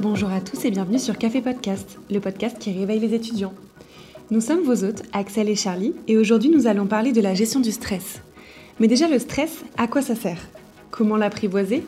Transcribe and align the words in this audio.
Bonjour 0.00 0.30
à 0.30 0.40
tous 0.40 0.64
et 0.64 0.70
bienvenue 0.70 1.00
sur 1.00 1.18
Café 1.18 1.40
Podcast, 1.42 1.98
le 2.08 2.20
podcast 2.20 2.56
qui 2.60 2.70
réveille 2.70 3.00
les 3.00 3.14
étudiants. 3.14 3.52
Nous 4.30 4.40
sommes 4.40 4.62
vos 4.62 4.84
hôtes, 4.84 5.02
Axel 5.12 5.48
et 5.48 5.56
Charlie, 5.56 5.92
et 6.06 6.16
aujourd'hui 6.16 6.50
nous 6.50 6.68
allons 6.68 6.86
parler 6.86 7.10
de 7.10 7.20
la 7.20 7.34
gestion 7.34 7.58
du 7.58 7.72
stress. 7.72 8.22
Mais 8.78 8.86
déjà 8.86 9.08
le 9.08 9.18
stress, 9.18 9.64
à 9.76 9.88
quoi 9.88 10.00
ça 10.00 10.14
sert? 10.14 10.38
Comment 10.92 11.16
l'apprivoiser? 11.16 11.84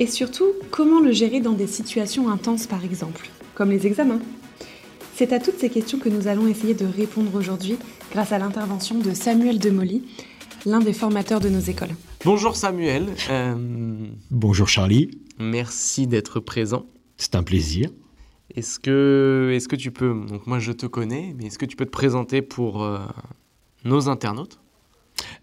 Et 0.00 0.06
surtout, 0.06 0.44
comment 0.70 1.00
le 1.00 1.12
gérer 1.12 1.40
dans 1.40 1.52
des 1.52 1.66
situations 1.66 2.28
intenses 2.28 2.66
par 2.66 2.84
exemple, 2.84 3.30
comme 3.54 3.70
les 3.70 3.86
examens? 3.86 4.20
C'est 5.14 5.32
à 5.32 5.38
toutes 5.38 5.58
ces 5.58 5.70
questions 5.70 5.98
que 5.98 6.10
nous 6.10 6.28
allons 6.28 6.46
essayer 6.46 6.74
de 6.74 6.84
répondre 6.84 7.34
aujourd'hui 7.34 7.76
grâce 8.12 8.32
à 8.32 8.38
l'intervention 8.38 8.98
de 8.98 9.14
Samuel 9.14 9.58
Demolly, 9.58 10.02
l'un 10.66 10.80
des 10.80 10.92
formateurs 10.92 11.40
de 11.40 11.48
nos 11.48 11.60
écoles. 11.60 11.94
Bonjour 12.26 12.54
Samuel. 12.54 13.06
Euh, 13.30 13.54
Bonjour 14.30 14.68
Charlie. 14.68 15.10
Merci 15.38 16.06
d'être 16.06 16.38
présent. 16.38 16.84
C'est 17.16 17.34
un 17.34 17.42
plaisir. 17.42 17.90
Est-ce 18.54 18.78
que, 18.78 19.50
est 19.54 19.66
que 19.66 19.76
tu 19.76 19.90
peux, 19.90 20.26
donc 20.28 20.46
moi 20.46 20.58
je 20.58 20.72
te 20.72 20.86
connais, 20.86 21.34
mais 21.36 21.46
est-ce 21.46 21.58
que 21.58 21.66
tu 21.66 21.76
peux 21.76 21.86
te 21.86 21.90
présenter 21.90 22.42
pour 22.42 22.82
euh, 22.82 22.98
nos 23.84 24.08
internautes? 24.08 24.60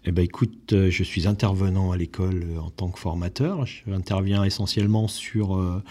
Eh 0.04 0.12
ben, 0.12 0.22
écoute, 0.22 0.72
euh, 0.72 0.90
je 0.90 1.02
suis 1.02 1.26
intervenant 1.26 1.92
à 1.92 1.96
l'école 1.96 2.44
en 2.60 2.70
tant 2.70 2.90
que 2.90 2.98
formateur. 2.98 3.66
J'interviens 3.86 4.44
essentiellement 4.44 5.08
sur 5.08 5.82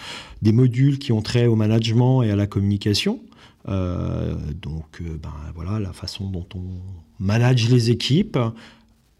des 0.41 0.51
modules 0.51 0.99
qui 0.99 1.11
ont 1.11 1.21
trait 1.21 1.47
au 1.47 1.55
management 1.55 2.23
et 2.23 2.31
à 2.31 2.35
la 2.35 2.47
communication. 2.47 3.19
donc, 3.67 5.01
ben, 5.01 5.33
voilà, 5.55 5.79
la 5.79 5.93
façon 5.93 6.29
dont 6.29 6.47
on 6.55 6.63
manage 7.19 7.69
les 7.69 7.91
équipes, 7.91 8.37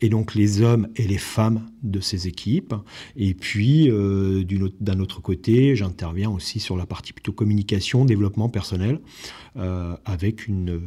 et 0.02 0.10
donc 0.10 0.34
les 0.34 0.62
hommes 0.62 0.88
et 0.96 1.08
les 1.08 1.20
femmes 1.20 1.70
de 1.84 2.00
ces 2.00 2.28
équipes. 2.28 2.74
Et 3.16 3.34
puis, 3.34 3.90
euh, 3.90 4.44
d'un 4.80 5.00
autre 5.00 5.22
côté, 5.22 5.76
j'interviens 5.76 6.30
aussi 6.30 6.60
sur 6.60 6.76
la 6.76 6.86
partie 6.86 7.14
plutôt 7.14 7.32
communication, 7.32 8.04
développement 8.04 8.50
personnel, 8.50 9.00
euh, 9.58 9.96
avec 10.06 10.48
une, 10.48 10.82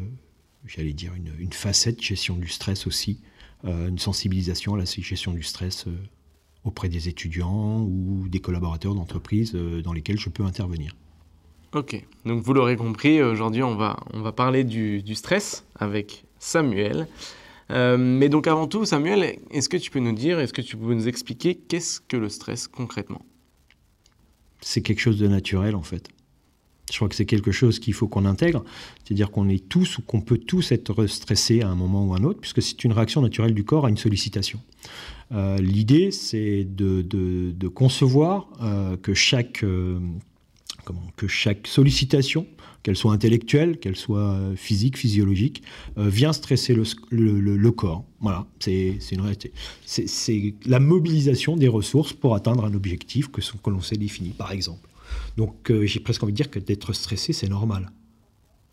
j'allais 0.66 0.92
dire, 0.92 1.12
une, 1.38 1.52
facette 1.52 2.02
gestion 2.02 2.36
du 2.36 2.48
stress 2.48 2.86
aussi, 2.86 3.20
euh, 3.64 3.88
une 3.88 3.98
sensibilisation 3.98 4.74
à 4.74 4.78
la 4.78 4.84
gestion 4.84 5.32
du 5.32 5.44
stress 5.44 5.86
auprès 6.64 6.88
des 6.88 7.08
étudiants 7.08 7.82
ou 7.82 8.26
des 8.28 8.40
collaborateurs 8.40 8.94
d'entreprise 8.94 9.52
dans 9.52 9.92
lesquels 9.92 10.18
je 10.18 10.28
peux 10.28 10.44
intervenir. 10.44 10.96
Ok, 11.72 12.04
donc 12.24 12.42
vous 12.42 12.52
l'aurez 12.52 12.76
compris, 12.76 13.20
aujourd'hui 13.20 13.62
on 13.62 13.74
va, 13.74 13.98
on 14.12 14.22
va 14.22 14.32
parler 14.32 14.64
du 14.64 15.14
stress 15.14 15.66
avec 15.76 16.24
Samuel. 16.38 17.06
Euh, 17.70 17.96
mais 17.96 18.28
donc 18.28 18.46
avant 18.46 18.66
tout, 18.66 18.84
Samuel, 18.84 19.38
est-ce 19.50 19.68
que 19.68 19.76
tu 19.76 19.90
peux 19.90 20.00
nous 20.00 20.12
dire, 20.12 20.38
est-ce 20.40 20.52
que 20.52 20.62
tu 20.62 20.76
peux 20.76 20.94
nous 20.94 21.08
expliquer 21.08 21.54
qu'est-ce 21.54 22.00
que 22.00 22.16
le 22.16 22.28
stress 22.28 22.68
concrètement? 22.68 23.22
C'est 24.60 24.82
quelque 24.82 25.00
chose 25.00 25.18
de 25.18 25.28
naturel 25.28 25.74
en 25.74 25.82
fait. 25.82 26.08
Je 26.90 26.96
crois 26.96 27.08
que 27.08 27.14
c'est 27.14 27.24
quelque 27.24 27.50
chose 27.50 27.78
qu'il 27.78 27.94
faut 27.94 28.08
qu'on 28.08 28.26
intègre, 28.26 28.62
c'est-à-dire 29.02 29.30
qu'on 29.30 29.48
est 29.48 29.68
tous 29.68 29.98
ou 29.98 30.02
qu'on 30.02 30.20
peut 30.20 30.36
tous 30.36 30.70
être 30.70 31.06
stressés 31.06 31.62
à 31.62 31.68
un 31.68 31.74
moment 31.74 32.06
ou 32.06 32.14
à 32.14 32.18
un 32.18 32.24
autre, 32.24 32.40
puisque 32.40 32.60
c'est 32.60 32.84
une 32.84 32.92
réaction 32.92 33.22
naturelle 33.22 33.54
du 33.54 33.64
corps 33.64 33.86
à 33.86 33.88
une 33.88 33.96
sollicitation. 33.96 34.60
Euh, 35.32 35.56
l'idée, 35.56 36.10
c'est 36.10 36.64
de, 36.64 37.68
concevoir 37.68 38.48
euh, 38.62 38.98
que 38.98 39.14
chaque 39.14 39.64
que 41.16 41.26
chaque 41.26 41.66
sollicitation 41.66 42.46
qu'elle 42.84 42.96
soit 42.96 43.12
intellectuelle, 43.12 43.78
qu'elle 43.78 43.96
soit 43.96 44.34
euh, 44.34 44.54
physique, 44.54 44.98
physiologique, 44.98 45.62
euh, 45.96 46.08
vient 46.08 46.34
stresser 46.34 46.74
le, 46.74 47.70
corps. 47.70 48.04
Voilà, 48.20 48.46
c'est 48.60 48.98
une 49.10 49.22
réalité. 49.22 49.52
C'est 49.86 50.54
la 50.66 50.78
mobilisation 50.78 51.56
des 51.56 51.66
ressources 51.66 52.12
pour 52.12 52.34
atteindre 52.34 52.64
un 52.64 52.74
objectif 52.74 53.28
que, 53.32 53.40
que 53.40 53.70
l'on 53.70 53.80
s'est 53.80 53.96
défini, 53.96 54.30
par 54.30 54.52
exemple. 54.52 54.86
Donc 55.38 55.70
euh, 55.70 55.86
j'ai 55.86 55.98
presque 55.98 56.22
envie 56.22 56.34
de 56.34 56.36
dire 56.36 56.50
que 56.50 56.58
d'être 56.58 56.92
stressé, 56.92 57.32
c'est 57.32 57.48
normal. 57.48 57.90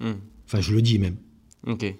Hmm. 0.01 0.19
Enfin, 0.45 0.59
je 0.59 0.73
le 0.73 0.81
dis 0.81 0.99
même. 0.99 1.15
Ok. 1.65 1.95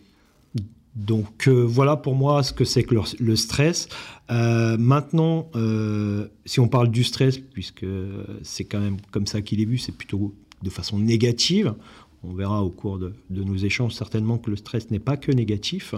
Donc 0.94 1.48
voilà 1.48 1.96
pour 1.96 2.16
moi 2.16 2.44
ce 2.44 2.52
que 2.52 2.66
c'est 2.66 2.84
que 2.84 2.96
le, 3.20 3.36
stress. 3.38 3.88
maintenant, 4.28 5.50
si 6.46 6.60
on 6.60 6.68
parle 6.68 6.92
du 6.92 7.06
stress, 7.06 7.38
puisque 7.38 7.86
c'est 8.42 8.66
quand 8.66 8.82
même 8.82 8.98
comme 9.12 9.26
ça 9.26 9.42
qu'il 9.42 9.62
est 9.62 9.66
vu, 9.66 9.78
c'est 9.78 9.94
plutôt 9.94 10.36
de 10.64 10.70
façon 10.70 11.00
négative. 11.00 11.74
On 12.24 12.34
verra 12.34 12.64
au 12.64 12.70
cours 12.70 13.00
de, 13.00 13.14
nos 13.32 13.56
échanges 13.56 13.94
certainement 13.94 14.38
que 14.38 14.52
le 14.52 14.56
stress 14.56 14.92
n'est 14.92 15.00
pas 15.00 15.18
que 15.18 15.32
négatif. 15.32 15.96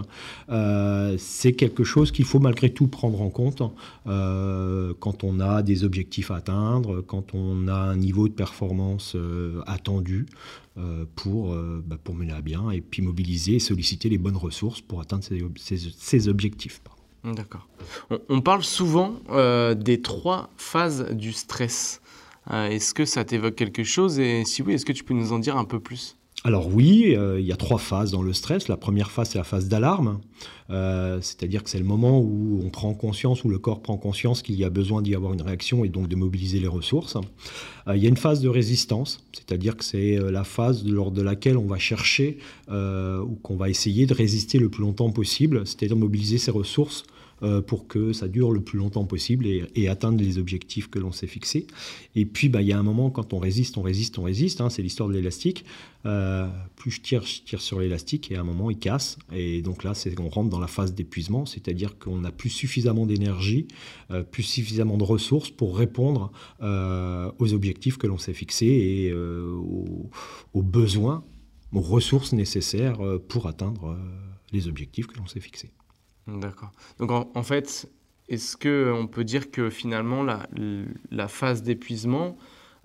Euh, 0.48 1.16
c'est 1.18 1.52
quelque 1.52 1.84
chose 1.84 2.12
qu'il 2.12 2.24
faut 2.24 2.38
malgré 2.38 2.72
tout 2.72 2.86
prendre 2.86 3.20
en 3.20 3.28
compte 3.28 3.62
euh, 4.06 4.94
quand 5.00 5.22
on 5.22 5.38
a 5.38 5.62
des 5.62 5.84
objectifs 5.84 6.30
à 6.30 6.36
atteindre, 6.36 7.02
quand 7.02 7.34
on 7.34 7.68
a 7.68 7.74
un 7.74 7.96
niveau 7.96 8.28
de 8.28 8.32
performance 8.32 9.14
euh, 9.16 9.60
attendu 9.66 10.26
pour, 11.14 11.54
bah, 11.86 11.98
pour 12.02 12.16
mener 12.16 12.32
à 12.32 12.40
bien 12.40 12.72
et 12.72 12.80
puis 12.80 13.00
mobiliser 13.00 13.54
et 13.54 13.58
solliciter 13.60 14.08
les 14.08 14.18
bonnes 14.18 14.36
ressources 14.36 14.80
pour 14.80 15.00
atteindre 15.00 15.22
ces, 15.22 16.28
objectifs. 16.28 16.80
D'accord. 17.22 17.68
On, 18.28 18.40
parle 18.40 18.64
souvent 18.64 19.20
des 19.76 20.00
trois 20.00 20.50
phases 20.56 21.12
du 21.12 21.32
stress. 21.32 22.02
Euh, 22.52 22.68
est-ce 22.68 22.94
que 22.94 23.04
ça 23.04 23.24
t'évoque 23.24 23.54
quelque 23.54 23.84
chose 23.84 24.18
Et 24.18 24.44
si 24.44 24.62
oui, 24.62 24.74
est-ce 24.74 24.84
que 24.84 24.92
tu 24.92 25.04
peux 25.04 25.14
nous 25.14 25.32
en 25.32 25.38
dire 25.38 25.56
un 25.56 25.64
peu 25.64 25.80
plus? 25.80 26.16
Alors 26.46 26.68
oui, 26.68 27.14
euh, 27.16 27.40
il 27.40 27.46
y 27.46 27.52
a 27.52 27.56
trois 27.56 27.78
phases 27.78 28.10
dans 28.10 28.20
le 28.20 28.34
stress. 28.34 28.68
La 28.68 28.76
première 28.76 29.10
phase, 29.10 29.30
c'est 29.30 29.38
la 29.38 29.44
phase 29.44 29.66
d'alarme, 29.68 30.20
euh, 30.68 31.18
c'est-à-dire 31.22 31.62
que 31.62 31.70
c'est 31.70 31.78
le 31.78 31.86
moment 31.86 32.20
où 32.20 32.60
on 32.62 32.68
prend 32.68 32.92
conscience, 32.92 33.44
où 33.44 33.48
le 33.48 33.58
corps 33.58 33.80
prend 33.80 33.96
conscience 33.96 34.42
qu'il 34.42 34.56
y 34.56 34.64
a 34.64 34.68
besoin 34.68 35.00
d'y 35.00 35.14
avoir 35.14 35.32
une 35.32 35.40
réaction 35.40 35.84
et 35.86 35.88
donc 35.88 36.06
de 36.08 36.16
mobiliser 36.16 36.58
les 36.60 36.68
ressources. 36.68 37.16
il 37.90 38.02
y 38.02 38.04
a 38.04 38.08
une 38.10 38.18
phase 38.18 38.40
de 38.40 38.50
résistance, 38.50 39.24
c'est-à-dire 39.32 39.74
que 39.74 39.84
c'est 39.84 40.18
la 40.18 40.44
phase 40.44 40.84
lors 40.84 41.12
de 41.12 41.22
laquelle 41.22 41.56
on 41.56 41.66
va 41.66 41.78
chercher 41.78 42.36
ou 42.68 43.38
qu'on 43.42 43.56
va 43.56 43.70
essayer 43.70 44.04
de 44.04 44.12
résister 44.12 44.58
le 44.58 44.68
plus 44.68 44.82
longtemps 44.82 45.10
possible, 45.12 45.66
c'est-à-dire 45.66 45.96
mobiliser 45.96 46.36
ses 46.36 46.50
ressources 46.50 47.04
pour 47.66 47.86
que 47.86 48.12
ça 48.12 48.28
dure 48.28 48.52
le 48.52 48.60
plus 48.60 48.78
longtemps 48.78 49.04
possible 49.04 49.46
et, 49.46 49.88
atteindre 49.88 50.22
les 50.22 50.38
objectifs 50.38 50.88
que 50.88 50.98
l'on 50.98 51.12
s'est 51.12 51.26
fixés. 51.26 51.66
Et 52.14 52.24
puis, 52.24 52.48
bah, 52.48 52.62
il 52.62 52.68
y 52.68 52.72
a 52.72 52.78
un 52.78 52.82
moment, 52.82 53.10
quand 53.10 53.32
on 53.32 53.38
résiste, 53.38 53.76
on 53.76 53.82
résiste, 53.82 54.18
on 54.18 54.22
résiste, 54.22 54.60
hein, 54.60 54.70
c'est 54.70 54.82
l'histoire 54.82 55.08
de 55.08 55.14
l'élastique. 55.14 55.64
Euh, 56.06 56.48
plus 56.76 56.90
je 56.90 57.00
tire, 57.00 57.24
je 57.24 57.42
tire 57.42 57.60
sur 57.60 57.80
l'élastique 57.80 58.30
et 58.30 58.36
à 58.36 58.40
un 58.40 58.44
moment, 58.44 58.70
il 58.70 58.78
casse. 58.78 59.18
Et 59.32 59.62
donc 59.62 59.84
là, 59.84 59.94
c'est 59.94 60.18
on 60.20 60.28
rentre 60.28 60.50
dans 60.50 60.60
la 60.60 60.66
phase 60.66 60.94
d'épuisement, 60.94 61.46
c'est-à-dire 61.46 61.98
qu'on 61.98 62.18
n'a 62.18 62.30
plus 62.30 62.50
suffisamment 62.50 63.06
d'énergie, 63.06 63.68
euh, 64.10 64.22
plus 64.22 64.42
suffisamment 64.42 64.96
de 64.96 65.04
ressources 65.04 65.50
pour 65.50 65.76
répondre 65.76 66.32
aux 66.60 67.52
objectifs 67.52 67.98
que 67.98 68.06
l'on 68.06 68.18
s'est 68.18 68.32
fixés 68.32 68.66
et 68.66 69.12
aux, 69.12 70.62
besoins, 70.62 71.24
aux 71.72 71.80
ressources 71.80 72.32
nécessaires 72.32 72.98
pour 73.28 73.46
atteindre 73.46 73.98
les 74.52 74.68
objectifs 74.68 75.06
que 75.06 75.18
l'on 75.18 75.26
s'est 75.26 75.40
fixés. 75.40 75.70
D'accord. 76.26 76.70
Donc 76.98 77.10
en, 77.10 77.42
fait, 77.42 77.90
est-ce 78.28 78.56
qu'on 78.56 79.06
peut 79.06 79.24
dire 79.24 79.50
que 79.50 79.70
finalement 79.70 80.22
la, 80.22 80.46
la 81.10 81.28
phase 81.28 81.62
d'épuisement 81.62 82.36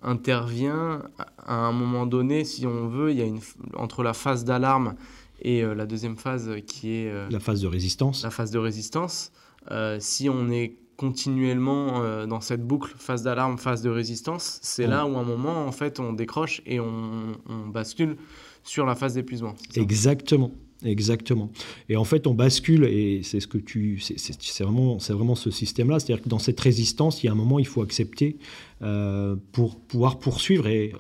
intervient 0.02 1.04
à 1.38 1.56
un 1.56 1.72
moment 1.72 2.06
donné, 2.06 2.44
si 2.44 2.66
on 2.66 2.88
veut, 2.88 3.12
il 3.12 3.18
y 3.18 3.22
a 3.22 3.26
une, 3.26 3.42
entre 3.76 4.04
la 4.04 4.14
phase 4.14 4.46
d'alarme 4.46 4.96
et 5.42 5.64
euh, 5.64 5.74
la 5.74 5.86
deuxième 5.86 6.18
phase 6.18 6.52
qui 6.68 6.92
est... 6.92 7.10
Euh, 7.10 7.28
la 7.30 7.40
phase 7.40 7.62
de 7.62 7.68
résistance. 7.68 8.24
La 8.24 8.32
phase 8.32 8.52
de 8.52 8.60
résistance. 8.60 9.32
Euh, 9.72 9.98
si 10.00 10.30
on 10.30 10.50
est 10.50 10.78
continuellement 11.00 12.26
dans 12.28 12.42
cette 12.42 12.62
boucle, 12.68 12.94
phase 12.98 13.24
d'alarme, 13.24 13.58
phase 13.58 13.82
de 13.82 13.90
résistance, 13.90 14.60
c'est 14.62 14.86
là 14.86 15.06
où 15.06 15.16
à 15.16 15.22
un 15.22 15.24
moment, 15.24 15.66
en 15.66 15.72
fait, 15.72 16.00
on 16.02 16.12
décroche 16.12 16.62
et 16.66 16.82
on, 16.82 17.38
on 17.48 17.68
bascule 17.68 18.18
sur 18.64 18.86
la 18.86 18.96
phase 18.96 19.14
d'épuisement. 19.14 19.56
Exactement. 19.76 20.52
Exactement. 20.86 21.52
Et 21.90 21.98
en 21.98 22.06
fait, 22.06 22.26
on 22.26 22.34
bascule, 22.34 22.86
et 22.86 23.22
c'est 23.24 23.42
ce 23.42 23.48
que 23.48 23.58
tu, 23.58 24.00
c'est 24.00 24.64
vraiment, 24.64 25.00
c'est 25.00 25.14
vraiment 25.14 25.36
ce 25.36 25.52
système-là. 25.52 26.00
C'est-à-dire 26.00 26.24
que 26.24 26.30
dans 26.30 26.40
cette 26.40 26.60
résistance, 26.60 27.22
il 27.22 27.26
y 27.26 27.30
a 27.30 27.34
un 27.34 27.36
moment, 27.36 27.60
il 27.60 27.68
faut 27.68 27.82
accepter 27.82 28.38
euh, 28.82 29.36
pour 29.52 29.80
pouvoir 29.80 30.20
poursuivre 30.20 30.68
et 30.68 30.94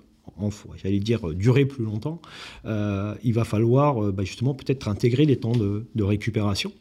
j'allais 0.84 1.00
dire 1.00 1.34
durer 1.34 1.66
plus 1.66 1.86
longtemps. 1.86 2.22
Euh, 2.66 3.16
il 3.24 3.34
va 3.34 3.46
falloir 3.46 4.04
euh, 4.04 4.12
bah, 4.12 4.24
justement 4.24 4.54
peut-être 4.54 4.88
intégrer 4.90 5.26
des 5.26 5.38
temps 5.38 5.54
de, 5.54 6.04
récupération 6.04 6.74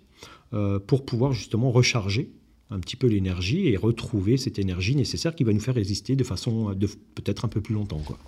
pour 0.87 1.05
pouvoir 1.05 1.35
justement 1.35 1.71
recharger 1.71 2.31
un 2.71 2.81
petit 2.81 2.97
peu 2.97 3.07
l'énergie 3.07 3.69
et 3.69 3.77
retrouver 3.77 4.37
cette 4.37 4.59
énergie 4.59 4.95
nécessaire 4.95 5.35
qui 5.35 5.45
va 5.45 5.53
nous 5.53 5.61
faire 5.61 5.75
résister 5.75 6.17
de 6.17 6.25
façon 6.25 6.75
de 6.75 6.87
peut-être 7.15 7.45
un 7.45 7.49
peu 7.49 7.61
plus 7.61 7.75
longtemps, 7.75 8.01
quoi. 8.05 8.19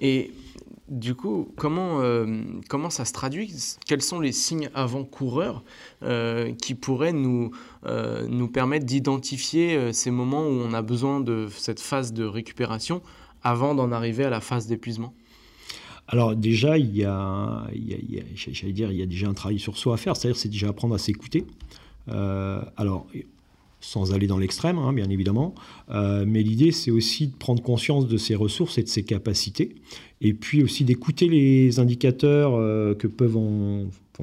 Et 0.00 0.32
du 0.88 1.14
coup, 1.14 1.52
comment, 1.56 2.00
euh, 2.00 2.42
comment 2.68 2.90
ça 2.90 3.04
se 3.04 3.12
traduit? 3.12 3.54
Quels 3.86 4.02
sont 4.02 4.18
les 4.18 4.32
signes 4.32 4.68
avant-coureurs 4.74 5.62
euh, 6.02 6.52
qui 6.54 6.74
pourraient 6.74 7.12
nous, 7.12 7.52
euh, 7.86 8.26
nous 8.28 8.48
permettre 8.48 8.84
d'identifier 8.84 9.92
ces 9.92 10.10
moments 10.10 10.42
où 10.42 10.50
on 10.50 10.74
a 10.74 10.82
besoin 10.82 11.20
de 11.20 11.46
cette 11.56 11.80
phase 11.80 12.12
de 12.12 12.24
récupération 12.24 13.00
avant 13.44 13.76
d'en 13.76 13.92
arriver 13.92 14.24
à 14.24 14.30
la 14.30 14.40
phase 14.40 14.66
d'épuisement? 14.66 15.14
Alors 16.08 16.34
déjà, 16.34 16.76
il 16.78 16.96
y 16.96 17.04
a, 17.04 17.64
j'allais 18.34 18.72
dire, 18.72 18.90
il 18.90 18.98
y 18.98 19.02
a 19.02 19.06
déjà 19.06 19.28
un 19.28 19.34
travail 19.34 19.60
sur 19.60 19.78
soi 19.78 19.94
à 19.94 19.96
faire, 19.96 20.16
c'est-à-dire 20.16 20.36
c'est 20.36 20.48
déjà 20.48 20.68
apprendre 20.68 20.96
à 20.96 20.98
s'écouter. 20.98 21.46
Alors, 22.08 23.06
sans 23.82 24.14
aller 24.14 24.26
dans 24.26 24.38
l'extrême, 24.38 24.78
hein, 24.78 24.92
bien 24.94 25.10
évidemment. 25.10 25.54
Euh, 25.90 26.24
mais 26.26 26.42
l'idée, 26.42 26.70
c'est 26.70 26.90
aussi 26.90 27.26
de 27.26 27.36
prendre 27.36 27.62
conscience 27.62 28.06
de 28.06 28.16
ses 28.16 28.34
ressources 28.34 28.78
et 28.78 28.82
de 28.82 28.88
ses 28.88 29.02
capacités, 29.02 29.74
et 30.22 30.32
puis 30.32 30.62
aussi 30.62 30.84
d'écouter 30.84 31.28
les 31.28 31.78
indicateurs 31.80 32.54
euh, 32.54 32.94
que 32.94 33.08
peuvent 33.08 33.36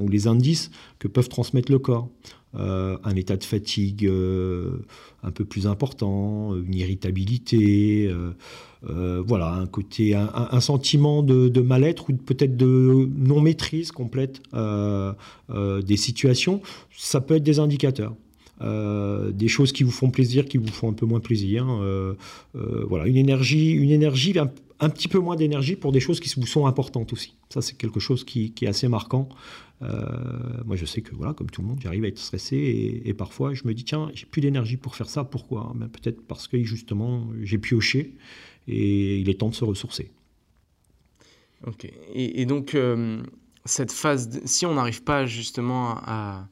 ou 0.02 0.08
les 0.08 0.28
indices 0.28 0.72
que 1.00 1.08
peuvent 1.08 1.30
transmettre 1.30 1.72
le 1.72 1.80
corps. 1.80 2.10
Euh, 2.56 2.98
un 3.04 3.16
état 3.16 3.38
de 3.38 3.44
fatigue 3.44 4.12
un 5.22 5.32
peu 5.32 5.46
plus 5.46 5.68
important, 5.68 6.56
une 6.56 6.74
irritabilité, 6.74 8.12
voilà, 8.82 9.54
un 9.54 9.68
côté, 9.68 10.16
un, 10.16 10.60
sentiment 10.60 11.22
de, 11.22 11.62
mal-être 11.62 12.10
ou 12.10 12.14
peut-être 12.14 12.58
de 12.58 13.08
non 13.18 13.42
maîtrise 13.42 13.92
complète 13.92 14.42
des 14.54 15.98
situations. 15.98 16.62
Ça 16.98 17.22
peut 17.22 17.36
être 17.36 17.44
des 17.44 17.60
indicateurs. 17.60 18.16
Euh, 18.62 19.32
des 19.32 19.48
choses 19.48 19.72
qui 19.72 19.84
vous 19.84 19.92
font 19.92 20.10
plaisir, 20.10 20.46
qui 20.46 20.58
vous 20.58 20.68
font 20.68 20.90
un 20.90 20.94
peu 20.94 21.06
moins 21.06 21.22
plaisir. 21.22 21.66
Euh, 21.70 22.16
euh, 22.56 22.86
voilà, 22.90 23.08
une 23.08 23.16
énergie, 23.16 23.72
une 23.72 23.92
énergie, 23.92 24.34
petit 24.88 25.10
peu 25.10 25.20
moins 25.20 25.36
d'énergie 25.36 25.76
pour 25.76 25.92
des 25.92 26.00
choses 26.00 26.22
qui 26.22 26.34
vous 26.40 26.48
sont 26.48 26.66
importantes 26.66 27.12
aussi. 27.12 27.36
Ça, 27.50 27.62
c'est 27.62 27.76
quelque 27.76 28.00
chose 28.00 28.24
qui, 28.24 28.54
est 28.62 28.68
assez 28.68 28.88
marquant. 28.88 29.28
moi, 29.82 30.76
je 30.76 30.86
sais 30.86 31.02
que 31.02 31.14
voilà, 31.14 31.34
comme 31.34 31.50
tout 31.50 31.62
le 31.62 31.68
monde, 31.68 31.80
j'arrive 31.82 32.06
à 32.06 32.08
être 32.08 32.18
stressé 32.18 33.02
et, 33.04 33.14
parfois 33.14 33.54
je 33.54 33.64
me 33.66 33.74
dis 33.74 33.84
tiens, 33.84 34.10
j'ai 34.14 34.26
plus 34.26 34.40
d'énergie 34.40 34.78
pour 34.78 34.96
faire 34.96 35.10
ça. 35.10 35.26
Pourquoi? 35.26 35.74
Ben, 35.76 35.90
Peut-être 35.90 36.22
parce 36.26 36.48
que 36.48 36.64
justement 36.64 37.28
j'ai 37.42 37.58
pioché 37.58 38.16
et 38.70 39.18
il 39.18 39.30
est 39.30 39.40
temps 39.40 39.50
de 39.50 39.56
se 39.56 39.66
ressourcer. 39.66 40.12
Ok. 41.68 41.86
Et, 42.14 42.42
et 42.42 42.46
donc 42.46 42.78
cette 43.66 43.92
phase, 43.92 44.42
si 44.46 44.66
on 44.66 44.76
n'arrive 44.76 45.04
pas 45.04 45.26
justement 45.26 45.98
à 46.06 46.48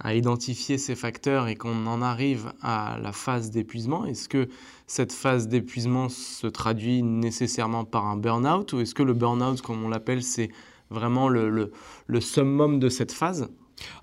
à 0.00 0.14
identifier 0.14 0.78
ces 0.78 0.94
facteurs 0.94 1.48
et 1.48 1.56
qu'on 1.56 1.86
en 1.86 2.02
arrive 2.02 2.52
à 2.62 2.98
la 3.02 3.12
phase 3.12 3.50
d'épuisement, 3.50 4.06
est-ce 4.06 4.28
que 4.28 4.48
cette 4.86 5.12
phase 5.12 5.48
d'épuisement 5.48 6.08
se 6.08 6.46
traduit 6.46 7.02
nécessairement 7.02 7.84
par 7.84 8.06
un 8.06 8.16
burn-out 8.16 8.72
ou 8.72 8.80
est-ce 8.80 8.94
que 8.94 9.02
le 9.02 9.14
burn-out, 9.14 9.60
comme 9.60 9.82
on 9.84 9.88
l'appelle, 9.88 10.22
c'est 10.22 10.50
vraiment 10.90 11.28
le, 11.28 11.70
le, 12.06 12.20
summum 12.20 12.78
de 12.78 12.88
cette 12.88 13.12
phase? 13.12 13.48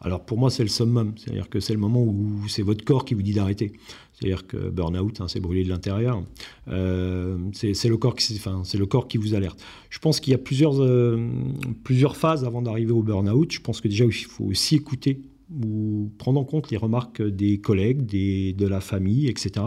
Alors 0.02 0.24
pour 0.24 0.38
moi 0.38 0.52
c'est 0.52 0.62
le 0.62 0.70
summum, 0.70 1.14
c'est-à-dire 1.18 1.50
que 1.50 1.60
c'est 1.60 1.74
le 1.74 1.80
moment 1.80 2.04
où 2.04 2.48
c'est 2.48 2.62
votre 2.62 2.86
corps 2.86 3.06
qui 3.06 3.16
vous 3.16 3.24
dit 3.24 3.34
d'arrêter. 3.34 3.72
C'est-à-dire 4.14 4.46
que 4.46 4.70
burn-out, 4.70 5.20
hein, 5.22 5.28
c'est 5.28 5.40
brûler 5.40 5.64
de 5.64 5.70
l'intérieur. 5.70 6.24
Euh, 6.68 7.38
c'est 7.54 7.90
le, 7.90 7.98
corps 7.98 8.16
qui, 8.16 8.36
enfin, 8.36 8.62
le 8.78 8.86
corps 8.86 9.08
qui 9.08 9.18
vous 9.18 9.34
alerte. 9.34 9.60
Je 9.90 9.98
pense 9.98 10.20
qu'il 10.20 10.32
y 10.32 10.36
a 10.36 10.38
plusieurs, 10.38 10.80
euh, 10.82 11.28
plusieurs 11.84 12.16
phases 12.16 12.46
avant 12.46 12.62
d'arriver 12.62 12.92
au 12.92 13.02
burn-out. 13.02 13.52
Je 13.52 13.60
pense 13.60 13.82
que 13.82 13.88
déjà 13.88 14.06
il 14.06 14.14
faut 14.14 14.46
aussi 14.46 14.76
écouter 14.76 15.20
ou 15.62 16.12
prendre 16.18 16.40
en 16.40 16.46
compte 16.46 16.72
les 16.72 16.78
remarques 16.78 17.22
des 17.22 17.60
collègues, 17.60 18.06
des, 18.06 18.54
de 18.54 18.68
la 18.68 18.82
famille, 18.82 19.28
etc., 19.28 19.66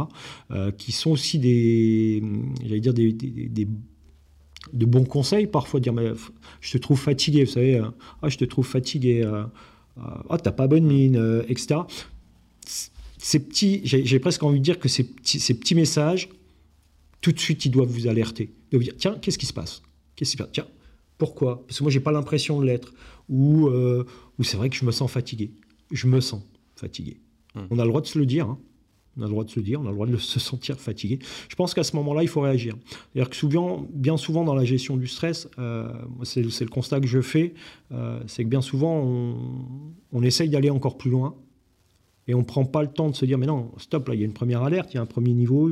euh, 0.51 0.71
qui 0.71 0.93
sont 0.93 1.11
aussi 1.11 1.39
des, 1.39 2.23
j'allais 2.63 2.81
dire 2.81 2.95
des, 2.95 3.13
de 3.13 4.85
bons 4.85 5.05
conseils 5.05 5.47
parfois 5.47 5.79
dire 5.79 5.93
mais 5.93 6.11
je 6.61 6.73
te 6.73 6.79
trouve 6.79 6.99
fatigué 6.99 7.45
vous 7.45 7.53
savez 7.53 7.77
euh, 7.77 7.87
ah 8.21 8.29
je 8.29 8.37
te 8.37 8.45
trouve 8.45 8.67
fatigué 8.67 9.23
euh, 9.23 9.45
ah 10.29 10.39
t'as 10.43 10.51
pas 10.51 10.67
bonne 10.67 10.85
mine 10.85 11.45
etc 11.49 11.81
ces 13.17 13.39
petits 13.39 13.83
j'ai 13.85 14.19
presque 14.19 14.43
envie 14.43 14.59
de 14.59 14.65
dire 14.65 14.81
que 14.81 14.89
ces 14.89 15.05
petits, 15.05 15.39
ces 15.39 15.55
petits 15.55 15.77
messages 15.77 16.29
tout 17.21 17.31
de 17.31 17.39
suite 17.39 17.65
ils 17.65 17.71
doivent 17.71 17.89
vous 17.89 18.09
alerter. 18.09 18.53
De 18.73 18.77
vous 18.77 18.83
dire 18.83 18.95
tiens 18.99 19.17
qu'est-ce 19.21 19.39
qui 19.39 19.47
se 19.47 19.53
passe? 19.53 19.83
Qu'est-ce 20.17 20.33
qui 20.33 20.37
se 20.37 20.43
passe? 20.43 20.53
Tiens 20.53 20.67
pourquoi? 21.17 21.65
Parce 21.67 21.79
que 21.79 21.85
moi 21.85 21.91
j'ai 21.93 22.01
pas 22.01 22.13
l'impression 22.13 22.61
de 22.61 22.67
l'être. 22.67 22.93
Ou 23.29 23.69
ou 23.69 24.45
c'est 24.45 24.57
vrai 24.57 24.69
que 24.69 24.77
je 24.77 24.85
me 24.85 24.91
sens 24.91 25.11
fatigué 25.11 25.53
je 25.91 26.07
me 26.07 26.21
sens 26.21 26.43
fatigué. 26.75 27.21
Hmm. 27.55 27.67
On 27.71 27.79
a 27.79 27.83
le 27.83 27.89
droit 27.89 28.01
de 28.01 28.07
se 28.07 28.19
le 28.19 28.27
dire. 28.27 28.47
Hein. 28.49 28.59
On 29.17 29.23
a 29.23 29.25
le 29.25 29.31
droit 29.31 29.45
de 29.45 29.51
se 29.51 29.61
dire, 29.61 29.81
on 29.81 29.87
a 29.87 29.89
le 29.89 29.95
droit 29.95 30.07
de 30.07 30.17
se 30.17 30.39
sentir 30.39 30.79
fatigué. 30.79 31.19
Je 31.49 31.57
pense 31.57 31.73
qu'à 31.73 31.85
ce 31.85 31.97
moment-là, 31.97 32.23
il 32.23 32.29
faut 32.29 32.43
réagir. 32.43 32.77
C'est-à-dire 32.87 33.31
que 33.31 33.37
souvent, 33.37 33.87
bien 33.93 34.17
souvent 34.17 34.45
dans 34.45 34.55
la 34.55 34.65
gestion 34.65 34.97
du 34.97 35.07
stress, 35.07 35.49
euh, 35.59 35.91
c'est 36.23 36.43
le 36.43 36.69
constat 36.69 37.01
que 37.01 37.07
je 37.07 37.23
fais, 37.23 37.55
euh, 37.93 38.21
c'est 38.27 38.45
que 38.45 38.49
bien 38.49 38.61
souvent, 38.61 39.03
on, 40.13 40.23
essaye 40.23 40.49
d'aller 40.49 40.71
encore 40.71 40.99
plus 40.99 41.11
loin 41.11 41.35
et 42.27 42.35
on 42.35 42.41
ne 42.41 42.45
prend 42.45 42.65
pas 42.65 42.83
le 42.83 42.89
temps 42.89 43.09
de 43.09 43.15
se 43.15 43.25
dire, 43.25 43.39
mais 43.39 43.47
non, 43.47 43.71
stop, 43.79 44.09
là, 44.09 44.15
il 44.15 44.21
y 44.21 44.23
a 44.23 44.27
une 44.27 44.33
première 44.33 44.63
alerte, 44.63 44.93
il 44.93 44.97
y 44.97 44.99
a 44.99 45.03
un 45.03 45.07
premier 45.07 45.33
niveau. 45.33 45.71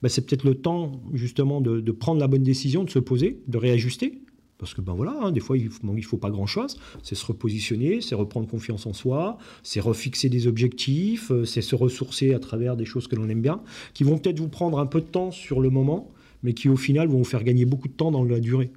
Ben, 0.00 0.08
c'est 0.08 0.24
peut-être 0.24 0.44
le 0.44 0.54
temps 0.54 1.02
justement 1.12 1.60
de, 1.60 1.90
prendre 1.90 2.20
la 2.20 2.28
bonne 2.28 2.44
décision, 2.44 2.84
de 2.84 2.90
se 2.90 3.00
poser, 3.00 3.42
de 3.48 3.58
réajuster, 3.58 4.22
parce 4.58 4.74
que 4.74 4.80
ben 4.80 4.94
voilà, 4.94 5.16
hein, 5.20 5.32
des 5.32 5.40
fois 5.40 5.56
il 5.58 5.68
ne 5.82 6.02
faut, 6.02 6.16
pas 6.16 6.30
grand-chose, 6.30 6.78
c'est 7.02 7.14
se 7.14 7.26
repositionner, 7.26 8.00
c'est 8.00 8.14
reprendre 8.14 8.48
confiance 8.48 8.86
en 8.86 8.92
soi, 8.92 9.38
c'est 9.62 9.80
refixer 9.80 10.28
des 10.28 10.46
objectifs, 10.46 11.30
euh, 11.30 11.44
c'est 11.44 11.62
se 11.62 11.74
ressourcer 11.74 12.34
à 12.34 12.38
travers 12.38 12.76
des 12.76 12.84
choses 12.84 13.06
que 13.06 13.16
l'on 13.16 13.28
aime 13.28 13.42
bien, 13.42 13.60
qui 13.94 14.04
vont 14.04 14.18
peut-être 14.18 14.40
vous 14.40 14.48
prendre 14.48 14.78
un 14.78 14.86
peu 14.86 15.00
de 15.00 15.06
temps 15.06 15.30
sur 15.30 15.60
le 15.60 15.70
moment, 15.70 16.10
mais 16.42 16.54
qui 16.54 16.68
au 16.68 16.76
final 16.76 17.08
vont 17.08 17.18
vous 17.18 17.24
faire 17.24 17.44
gagner 17.44 17.64
beaucoup 17.64 17.88
de 17.88 17.92
temps 17.92 18.10
dans 18.10 18.24
la 18.24 18.40
durée. 18.40 18.70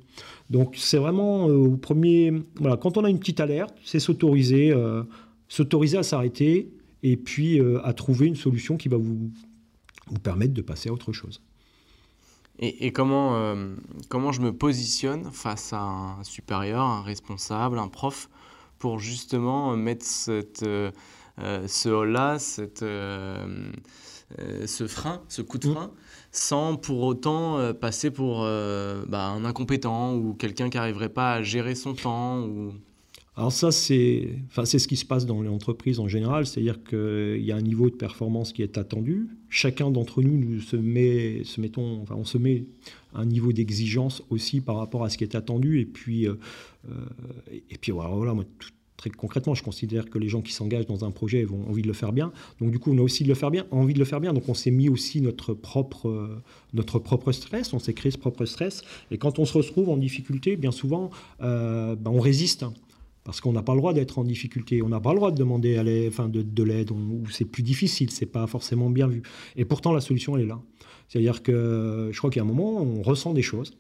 Donc 0.50 0.76
c'est 0.78 0.98
vraiment 0.98 1.48
euh, 1.48 1.56
au 1.56 1.78
premier, 1.78 2.34
voilà, 2.56 2.78
quand 2.78 2.98
on 2.98 3.06
a 3.06 3.10
une 3.10 3.20
petite 3.20 3.40
alerte, 3.40 3.76
c'est 3.84 4.00
s'autoriser, 4.00 4.72
euh, 4.72 5.04
s'autoriser 5.48 5.98
à 5.98 6.04
s'arrêter 6.04 6.72
et 7.02 7.16
puis 7.16 7.62
à 7.86 7.94
trouver 7.94 8.28
une 8.28 8.36
solution 8.36 8.76
qui 8.76 8.90
va 8.90 8.98
vous 8.98 9.32
permettre 10.22 10.54
de 10.54 10.62
passer 10.62 10.90
à 10.90 10.92
autre 10.92 11.14
chose. 11.14 11.42
Et, 12.62 12.92
comment, 12.92 13.38
euh, 13.38 13.74
comment 14.10 14.34
je 14.34 14.42
me 14.42 14.52
positionne 14.52 15.32
face 15.32 15.72
à 15.72 15.80
un 15.80 16.22
supérieur, 16.26 16.82
un 16.82 17.02
responsable, 17.02 17.80
un 17.80 17.88
prof, 17.88 18.30
pour 18.80 19.00
justement 19.00 19.78
mettre 19.78 20.06
cette, 20.06 20.64
euh, 20.64 20.92
euh, 21.40 21.66
ce 21.70 21.88
hall-là, 21.88 22.38
cette, 22.38 22.82
ce 22.82 23.48
frein, 24.88 25.22
ce 25.30 25.42
coup 25.42 25.58
de 25.58 25.70
mmh. 25.70 25.74
frein, 25.74 25.92
sans 26.34 26.76
pour 26.76 27.04
autant 27.04 27.74
passer 27.76 28.12
pour 28.12 28.42
bah, 28.42 29.28
un 29.28 29.46
incompétent 29.46 30.16
ou 30.16 30.34
quelqu'un 30.34 30.70
qui 30.70 30.76
n'arriverait 30.76 31.08
pas 31.08 31.36
à 31.36 31.42
gérer 31.42 31.76
son 31.76 31.94
temps 31.94 32.42
ou... 32.42 32.74
Alors 33.40 33.54
ça, 33.54 33.72
c'est 33.72 34.28
enfin, 34.48 34.66
ce 34.66 34.86
qui 34.86 34.98
se 34.98 35.06
passe 35.06 35.26
dans 35.26 35.42
les 35.42 35.48
entreprises 35.48 36.02
en 36.02 36.10
général, 36.10 36.46
c'est-à-dire 36.46 36.84
qu'il 36.84 37.42
y 37.42 37.54
a 37.54 37.56
un 37.56 37.62
niveau 37.62 37.90
de 37.90 37.96
performance 37.96 38.52
qui 38.52 38.64
est 38.64 38.78
attendu. 38.78 39.30
Chacun 39.48 39.92
d'entre 39.92 40.22
nous, 40.22 40.36
nous 40.36 40.60
se 40.60 40.76
met, 40.76 41.46
se 41.46 41.62
mettons, 41.62 42.02
enfin, 42.02 42.16
on 42.18 42.26
se 42.26 42.38
met 42.38 42.66
un 43.14 43.26
niveau 43.26 43.54
d'exigence 43.54 44.24
aussi 44.30 44.60
par 44.60 44.76
rapport 44.76 45.06
à 45.06 45.10
ce 45.10 45.18
qui 45.18 45.24
est 45.24 45.36
attendu. 45.36 45.80
Et 45.80 45.86
puis, 45.86 46.28
euh, 46.28 46.34
euh, 46.90 46.96
et 47.70 47.78
puis 47.80 47.94
voilà, 47.94 48.34
moi, 48.34 48.44
très 48.98 49.10
concrètement, 49.10 49.56
je 49.56 49.64
considère 49.64 50.10
que 50.10 50.20
les 50.20 50.28
gens 50.28 50.42
qui 50.42 50.52
s'engagent 50.52 50.88
dans 50.88 51.06
un 51.06 51.12
projet 51.12 51.48
ont 51.50 51.70
envie 51.70 51.82
de 51.82 51.88
le 51.88 51.94
faire 51.94 52.12
bien. 52.12 52.34
Donc 52.60 52.72
du 52.72 52.80
coup, 52.80 52.92
on 52.92 52.98
a 52.98 53.02
aussi 53.02 53.24
de 53.24 53.30
le 53.30 53.36
faire 53.36 53.52
bien, 53.52 53.66
envie 53.72 53.94
de 53.94 54.00
le 54.00 54.06
faire 54.06 54.20
bien. 54.20 54.34
Donc 54.34 54.50
on 54.50 54.54
s'est 54.54 54.70
mis 54.70 54.90
aussi 54.90 55.22
notre 55.22 55.54
propre, 55.54 56.10
euh, 56.10 56.44
notre 56.74 57.00
propre 57.00 57.32
stress, 57.32 57.72
on 57.72 57.80
s'est 57.80 57.94
créé 57.94 58.12
ce 58.12 58.18
propre 58.18 58.44
stress. 58.44 58.82
Et 59.12 59.18
quand 59.18 59.40
on 59.40 59.46
se 59.46 59.58
retrouve 59.58 59.88
en 59.88 59.96
difficulté, 59.96 60.58
bien 60.58 60.72
souvent, 60.72 61.10
ben, 61.40 61.98
on 62.04 62.20
résiste 62.20 62.66
parce 63.30 63.42
qu'on 63.42 63.54
n'a 63.54 63.62
pas 63.62 63.76
le 63.76 63.78
droit 63.78 63.94
d'être 63.94 64.18
en 64.18 64.24
difficulté, 64.24 64.82
on 64.82 64.90
n'a 64.90 65.00
pas 65.00 65.12
le 65.12 65.18
droit 65.18 65.30
de 65.30 65.38
demander 65.38 65.78
à 65.78 65.84
de, 65.84 66.64
l'aide, 66.64 66.90
c'est 67.30 67.46
plus 67.46 67.62
difficile, 67.62 68.10
c'est 68.10 68.26
pas 68.26 68.48
forcément 68.48 68.90
bien 68.90 69.08
vu. 69.08 69.22
Et 69.56 69.66
pourtant, 69.66 69.94
la 69.94 70.02
solution, 70.02 70.36
elle 70.36 70.46
est 70.46 70.48
là. 70.48 70.60
C'est-à-dire 71.08 71.44
que 71.44 72.10
je 72.12 72.18
crois 72.18 72.32
qu'il 72.32 72.40
y 72.40 72.40
a 72.40 72.44
un 72.44 72.48
moment, 72.48 72.82
on 72.82 73.04
ressent 73.04 73.34
des 73.34 73.44
choses. 73.44 73.78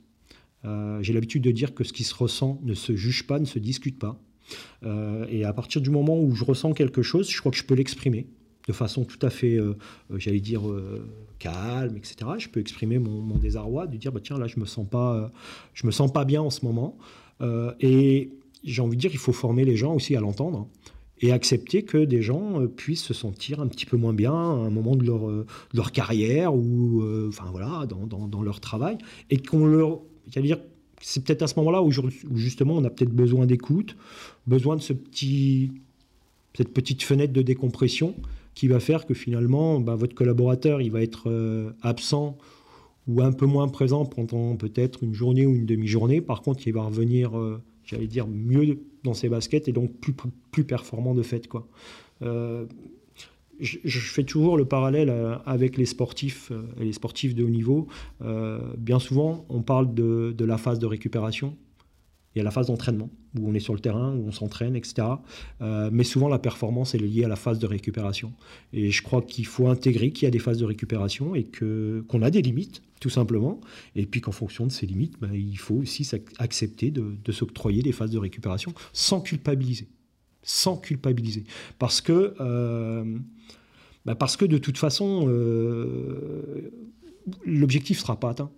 Euh, 0.65 1.01
j'ai 1.01 1.13
l'habitude 1.13 1.41
de 1.41 1.50
dire 1.50 1.74
que 1.74 1.84
ce 1.84 1.94
qui 1.94 2.03
se 2.03 2.13
ressent 2.13 2.60
ne 2.62 2.75
se 2.75 2.96
juge 2.96 3.25
pas, 3.25 3.39
ne 3.39 3.46
se 3.46 3.58
discute 3.58 3.98
pas. 3.98 4.22
Euh, 4.84 5.25
et 5.32 5.46
à 5.46 5.53
partir 5.53 5.82
du 5.82 5.89
moment 5.89 6.20
où 6.22 6.36
je 6.36 6.46
ressens 6.46 6.74
quelque 6.74 7.01
chose, 7.01 7.27
je 7.27 7.39
crois 7.39 7.51
que 7.51 7.58
je 7.58 7.63
peux 7.63 7.74
l'exprimer 7.74 8.27
de 8.68 8.74
façon 8.74 9.03
tout 9.03 9.25
à 9.25 9.32
fait, 9.32 9.56
euh, 9.56 9.74
j'allais 10.15 10.41
dire, 10.41 10.62
calme, 11.39 11.98
etc. 11.98 12.18
Je 12.38 12.50
peux 12.50 12.60
exprimer 12.60 13.00
mon, 13.00 13.36
désarroi, 13.39 13.88
de 13.88 13.98
dire, 13.98 14.12
bah, 14.12 14.20
tiens, 14.24 14.38
là, 14.38 14.46
je 14.46 14.60
me 14.60 14.65
sens 14.65 14.88
pas, 14.88 15.32
me 15.84 15.89
sens 15.89 16.13
pas 16.13 16.24
bien 16.24 16.44
en 16.44 16.51
ce 16.51 16.63
moment. 16.63 17.00
et 17.79 18.29
j'ai 18.63 18.82
envie 18.82 18.96
de 18.96 19.01
dire 19.01 19.10
qu'il 19.10 19.20
faut 19.20 19.34
former 19.34 19.66
les 19.66 19.75
gens 19.75 19.94
aussi 19.94 20.16
à 20.16 20.20
l'entendre 20.20 20.68
et 21.22 21.32
accepter 21.32 21.84
que 21.84 21.98
des 21.98 22.22
gens 22.22 22.62
euh, 22.62 22.68
puissent 22.68 23.04
se 23.04 23.13
sentir 23.13 23.60
un 23.60 23.68
petit 23.68 23.86
peu 23.86 23.98
moins 23.98 24.13
bien 24.13 24.34
à 24.34 24.36
un 24.36 24.70
moment 24.70 24.96
de 24.96 25.06
leur, 25.06 25.30
euh, 25.30 25.46
leur 25.74 25.92
carrière 25.92 26.56
ou 26.56 27.01
euh, 27.01 27.28
enfin 27.30 27.46
voilà 27.51 27.86
dans, 27.88 28.28
dans, 28.28 28.42
leur 28.42 28.60
travail 28.60 28.98
et 29.30 29.38
qu'on 29.38 29.66
leur 29.66 30.00
dire 30.28 30.60
c'est 31.01 31.24
peut-être 31.24 31.42
à 31.42 31.48
ce 31.48 31.56
moment-là 31.58 31.82
où, 31.82 31.92
justement 32.36 32.75
on 32.75 32.84
a 32.84 32.89
peut-être 32.89 33.13
besoin 33.13 33.46
d'écoute, 33.46 33.96
besoin 34.48 34.75
de 34.75 34.82
ce 34.82 34.94
petit 34.94 35.72
cette 36.56 36.74
petite 36.74 37.04
fenêtre 37.04 37.32
de 37.32 37.42
décompression 37.42 38.16
qui 38.54 38.68
va 38.68 38.80
faire 38.80 39.06
que 39.06 39.13
finalement 39.13 39.80
bah, 39.80 39.96
votre 39.96 40.16
collaborateur 40.16 40.82
il 40.82 40.92
va 40.92 41.01
être 41.01 41.74
absent 41.82 42.38
ou 43.08 43.22
un 43.22 43.32
peu 43.32 43.46
moins 43.46 43.68
présent 43.68 44.06
pendant 44.06 44.56
peut-être 44.56 45.04
une 45.04 45.13
journée 45.13 45.46
ou 45.46 45.56
une 45.56 45.66
demi-journée. 45.66 46.22
Par 46.22 46.44
contre, 46.44 46.68
il 46.68 46.74
va 46.74 46.84
revenir 46.84 47.32
j'allais 47.89 48.08
dire, 48.08 48.27
mieux 48.27 48.79
dans 49.03 49.13
ses 49.13 49.29
baskets 49.29 49.67
et 49.67 49.72
donc 49.72 49.91
plus, 50.00 50.13
plus 50.51 50.63
performant 50.63 51.15
de 51.15 51.24
fait. 51.24 51.48
Quoi. 51.48 51.67
Euh, 52.22 52.65
je, 53.60 54.00
fais 54.00 54.24
toujours 54.24 54.58
le 54.58 54.65
parallèle 54.65 55.10
euh, 55.10 55.36
avec 55.46 55.75
les 55.75 55.86
sportifs 55.86 56.51
euh, 56.51 56.62
et 56.79 56.86
les 56.86 56.93
sportifs 56.93 57.36
de 57.36 57.43
haut 57.43 57.50
niveau. 57.50 57.88
bien 58.77 59.00
souvent, 59.00 59.46
on 59.50 59.62
parle 59.62 59.93
de, 59.93 60.34
de, 60.38 60.46
la 60.46 60.58
phase 60.58 60.79
de 60.79 60.86
récupération. 60.86 61.55
Il 62.36 62.40
y 62.40 62.42
a 62.42 62.44
la 62.44 62.52
phase 62.52 62.68
d'entraînement, 62.68 63.10
où 63.40 63.50
on 63.50 63.54
est 63.54 63.60
sur 63.60 63.74
le 63.74 63.80
terrain, 63.80 64.16
où 64.16 64.28
on 64.28 64.32
s'entraîne, 64.32 64.76
etc. 64.76 65.08
Euh, 65.62 65.90
mais 65.92 66.04
souvent, 66.04 66.28
la 66.28 66.38
performance 66.38 66.94
est 66.94 67.00
liée 67.00 67.24
à 67.24 67.28
la 67.28 67.36
phase 67.36 67.58
de 67.58 67.66
récupération. 67.66 68.34
Et 68.72 68.92
je 68.92 69.02
crois 69.02 69.22
qu'il 69.22 69.48
faut 69.48 69.68
intégrer 69.68 70.12
qu'il 70.12 70.26
y 70.26 70.28
a 70.28 70.32
des 70.32 70.40
phases 70.40 70.60
de 70.60 70.66
récupération 70.66 71.34
et 71.34 71.44
que, 71.44 72.06
qu'on 72.08 72.22
a 72.22 72.30
des 72.30 72.42
limites, 72.42 72.84
tout 73.00 73.10
simplement. 73.10 73.60
Et 73.96 74.06
puis 74.06 74.22
qu'en 74.22 74.32
fonction 74.32 74.68
de 74.68 74.72
ces 74.72 74.86
limites, 74.86 75.16
ben, 75.20 75.34
il 75.34 75.58
faut 75.58 75.76
aussi 75.76 76.08
accepter 76.38 76.92
de, 76.92 77.32
s'octroyer 77.32 77.82
des 77.82 77.92
phases 77.92 78.12
de 78.12 78.20
récupération 78.20 78.74
sans 78.94 79.22
culpabiliser. 79.22 79.88
Sans 80.44 80.78
culpabiliser. 80.78 81.46
Parce 81.80 82.00
que, 82.00 82.36
euh, 82.40 83.18
ben, 84.06 84.16
de 84.16 84.58
toute 84.60 84.78
façon, 84.78 85.26
euh, 85.28 86.70
l'objectif 87.44 87.98
ne 87.98 88.02
sera 88.02 88.20
pas 88.20 88.30
atteint 88.30 88.52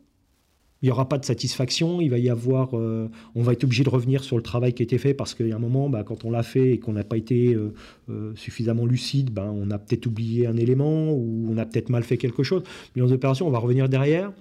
il 0.81 0.88
n'y 0.88 0.91
aura 0.91 1.07
pas 1.07 1.19
de 1.19 1.25
satisfaction, 1.25 2.01
il 2.01 2.09
va 2.09 2.17
y 2.17 2.29
avoir, 2.29 2.75
euh, 2.75 3.07
on 3.35 3.43
va 3.43 3.53
être 3.53 3.63
obligé 3.63 3.83
de 3.83 3.89
revenir 3.89 4.23
sur 4.23 4.35
le 4.35 4.41
travail 4.41 4.73
qui 4.73 4.81
a 4.81 4.85
été 4.85 4.97
fait 4.97 5.13
parce 5.13 5.35
qu'il 5.35 5.47
y 5.47 5.51
a 5.51 5.55
un 5.55 5.59
moment, 5.59 5.89
bah, 5.89 6.03
quand 6.03 6.25
on 6.25 6.31
l'a 6.31 6.41
fait 6.41 6.73
et 6.73 6.79
qu'on 6.79 6.93
n'a 6.93 7.03
pas 7.03 7.17
été 7.17 7.53
euh, 7.53 7.73
euh, 8.09 8.33
suffisamment 8.35 8.88
lucide, 8.88 9.29
bah, 9.31 9.51
on 9.53 9.69
a 9.69 9.77
peut-être 9.77 10.07
oublié 10.07 10.47
un 10.47 10.57
élément 10.57 11.11
ou 11.11 11.47
on 11.51 11.57
a 11.57 11.65
peut-être 11.65 11.89
mal 11.89 12.03
fait 12.03 12.17
quelque 12.17 12.41
chose. 12.41 12.63
Mais 12.95 13.03
dans 13.03 13.11
opérations, 13.11 13.47
on 13.47 13.51
va 13.51 13.59
revenir 13.59 13.89
derrière, 13.89 14.31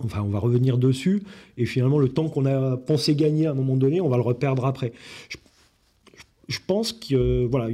enfin 0.00 0.22
on 0.22 0.30
va 0.30 0.40
revenir 0.40 0.76
dessus 0.76 1.22
et 1.56 1.66
finalement 1.66 2.00
le 2.00 2.08
temps 2.08 2.28
qu'on 2.28 2.46
a 2.46 2.76
pensé 2.76 3.14
gagner 3.14 3.46
à 3.46 3.52
un 3.52 3.54
moment 3.54 3.76
donné, 3.76 4.00
on 4.00 4.08
va 4.08 4.16
le 4.16 4.22
reperdre 4.22 4.66
après. 4.66 4.92
Je, 5.28 5.36
je 6.48 6.58
pense 6.66 6.92
que 6.92 7.44
voilà, 7.46 7.68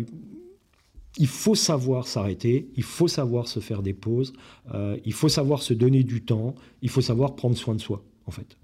il 1.18 1.26
faut 1.26 1.54
savoir 1.54 2.06
s'arrêter, 2.06 2.68
il 2.76 2.82
faut 2.82 3.08
savoir 3.08 3.48
se 3.48 3.60
faire 3.60 3.82
des 3.82 3.94
pauses, 3.94 4.32
euh, 4.74 4.98
il 5.04 5.12
faut 5.12 5.28
savoir 5.28 5.62
se 5.62 5.72
donner 5.72 6.02
du 6.02 6.22
temps, 6.22 6.54
il 6.82 6.90
faut 6.90 7.00
savoir 7.00 7.36
prendre 7.36 7.56
soin 7.56 7.74
de 7.74 7.80
soi, 7.80 8.04
en 8.26 8.30
fait. 8.30 8.56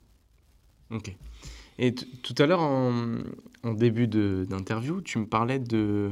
Ok. 0.91 1.17
Et 1.79 1.95
tout 1.95 2.35
à 2.39 2.47
l'heure, 2.47 2.61
en, 2.61 3.23
début 3.75 4.07
d'interview, 4.07 5.01
tu 5.01 5.19
me 5.19 5.27
parlais 5.27 5.59
de, 5.59 6.11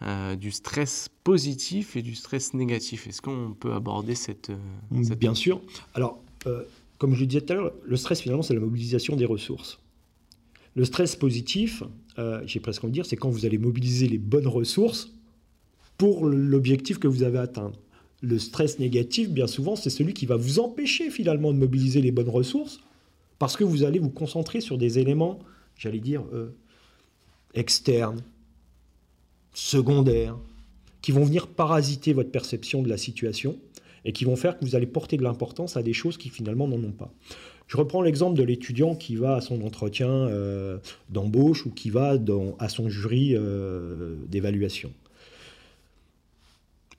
euh, 0.00 0.36
du 0.36 0.50
stress 0.50 1.10
positif 1.22 1.96
et 1.96 2.02
du 2.02 2.14
stress 2.14 2.54
négatif. 2.54 3.06
Est-ce 3.06 3.20
qu'on 3.20 3.54
peut 3.58 3.74
aborder 3.74 4.14
cette, 4.14 4.50
euh, 4.50 5.14
Bien 5.16 5.34
sûr. 5.34 5.60
Alors, 5.94 6.22
comme 6.98 7.14
je 7.14 7.20
le 7.20 7.26
disais 7.26 7.42
tout 7.42 7.52
à 7.52 7.56
l'heure, 7.56 7.72
le 7.84 7.96
stress, 7.96 8.22
finalement, 8.22 8.42
c'est 8.42 8.54
la 8.54 8.60
mobilisation 8.60 9.14
des 9.16 9.26
ressources. 9.26 9.80
Le 10.74 10.84
stress 10.84 11.14
positif, 11.16 11.82
j'ai 12.46 12.60
presque 12.60 12.82
envie 12.82 12.92
de 12.92 12.94
dire, 12.94 13.06
c'est 13.06 13.16
quand 13.16 13.28
vous 13.28 13.44
allez 13.44 13.58
mobiliser 13.58 14.08
les 14.08 14.18
bonnes 14.18 14.48
ressources 14.48 15.12
pour 16.02 16.26
l'objectif 16.26 16.98
que 16.98 17.06
vous 17.06 17.22
avez 17.22 17.38
atteint. 17.38 17.70
Le 18.22 18.36
stress 18.40 18.80
négatif, 18.80 19.30
bien 19.30 19.46
souvent, 19.46 19.76
c'est 19.76 19.88
celui 19.88 20.14
qui 20.14 20.26
va 20.26 20.34
vous 20.34 20.58
empêcher 20.58 21.10
finalement 21.10 21.52
de 21.52 21.58
mobiliser 21.58 22.00
les 22.00 22.10
bonnes 22.10 22.28
ressources, 22.28 22.80
parce 23.38 23.56
que 23.56 23.62
vous 23.62 23.84
allez 23.84 24.00
vous 24.00 24.10
concentrer 24.10 24.60
sur 24.60 24.78
des 24.78 24.98
éléments, 24.98 25.38
j'allais 25.78 26.00
dire, 26.00 26.24
euh, 26.34 26.56
externes, 27.54 28.20
secondaires, 29.54 30.36
qui 31.02 31.12
vont 31.12 31.22
venir 31.22 31.46
parasiter 31.46 32.12
votre 32.12 32.32
perception 32.32 32.82
de 32.82 32.88
la 32.88 32.96
situation 32.96 33.56
et 34.04 34.12
qui 34.12 34.24
vont 34.24 34.34
faire 34.34 34.58
que 34.58 34.64
vous 34.64 34.74
allez 34.74 34.88
porter 34.88 35.16
de 35.16 35.22
l'importance 35.22 35.76
à 35.76 35.84
des 35.84 35.92
choses 35.92 36.16
qui 36.16 36.30
finalement 36.30 36.66
n'en 36.66 36.82
ont 36.82 36.90
pas. 36.90 37.14
Je 37.68 37.76
reprends 37.76 38.02
l'exemple 38.02 38.36
de 38.36 38.42
l'étudiant 38.42 38.96
qui 38.96 39.14
va 39.14 39.36
à 39.36 39.40
son 39.40 39.62
entretien 39.62 40.10
euh, 40.10 40.78
d'embauche 41.10 41.64
ou 41.64 41.70
qui 41.70 41.90
va 41.90 42.18
à 42.58 42.68
son 42.68 42.88
jury 42.88 43.36
euh, 43.36 44.16
d'évaluation 44.26 44.92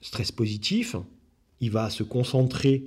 stress 0.04 0.30
positif, 0.30 0.96
il 1.60 1.70
va 1.70 1.88
se 1.88 2.02
concentrer, 2.02 2.84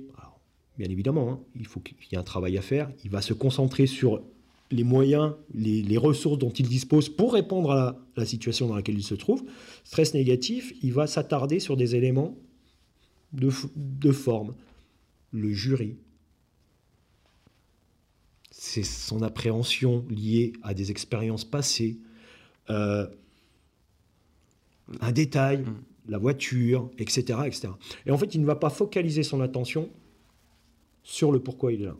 bien 0.78 0.88
évidemment, 0.88 1.32
hein, 1.32 1.40
il 1.56 1.66
faut 1.66 1.80
qu'il 1.80 1.96
y 2.12 2.14
ait 2.14 2.18
un 2.18 2.22
travail 2.22 2.56
à 2.56 2.62
faire, 2.62 2.90
il 3.04 3.10
va 3.10 3.20
se 3.20 3.34
concentrer 3.34 3.86
sur 3.86 4.22
les 4.70 4.84
moyens, 4.84 5.34
les, 5.52 5.98
ressources 5.98 6.38
dont 6.38 6.50
il 6.50 6.68
dispose 6.68 7.08
pour 7.08 7.32
répondre 7.32 7.72
à 7.72 7.98
la, 8.16 8.24
situation 8.24 8.68
dans 8.68 8.76
laquelle 8.76 8.96
il 8.96 9.02
se 9.02 9.16
trouve. 9.16 9.42
Stress 9.82 10.14
négatif, 10.14 10.72
il 10.82 10.92
va 10.92 11.08
s'attarder 11.08 11.58
sur 11.58 11.76
des 11.76 11.96
éléments 11.96 12.36
de, 13.32 14.12
forme. 14.12 14.54
Le 15.32 15.52
jury, 15.52 15.96
c'est 18.52 18.84
son 18.84 19.22
appréhension 19.22 20.04
liée 20.08 20.52
à 20.62 20.72
des 20.72 20.92
expériences 20.92 21.44
passées, 21.44 21.98
euh, 22.70 23.08
un 25.00 25.12
détail, 25.12 25.62
mm 25.62 25.74
la 26.08 26.18
voiture, 26.18 26.90
etc., 26.98 27.40
etc. 27.46 27.68
Et 28.06 28.10
en 28.10 28.18
fait, 28.18 28.34
il 28.34 28.40
ne 28.40 28.46
va 28.46 28.56
pas 28.56 28.70
focaliser 28.70 29.22
son 29.22 29.40
attention 29.40 29.90
sur 31.02 31.32
le 31.32 31.40
pourquoi 31.40 31.72
il 31.72 31.82
est 31.82 31.86
là. 31.86 31.96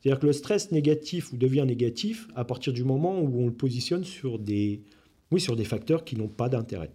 C'est-à-dire 0.00 0.20
que 0.20 0.26
le 0.26 0.32
stress 0.32 0.72
négatif 0.72 1.34
devient 1.34 1.64
négatif 1.66 2.28
à 2.34 2.44
partir 2.44 2.72
du 2.72 2.84
moment 2.84 3.20
où 3.20 3.42
on 3.42 3.46
le 3.46 3.52
positionne 3.52 4.04
sur 4.04 4.38
des, 4.38 4.82
oui, 5.30 5.40
sur 5.40 5.56
des 5.56 5.64
facteurs 5.64 6.04
qui 6.04 6.16
n'ont 6.16 6.28
pas 6.28 6.48
d'intérêt. 6.48 6.90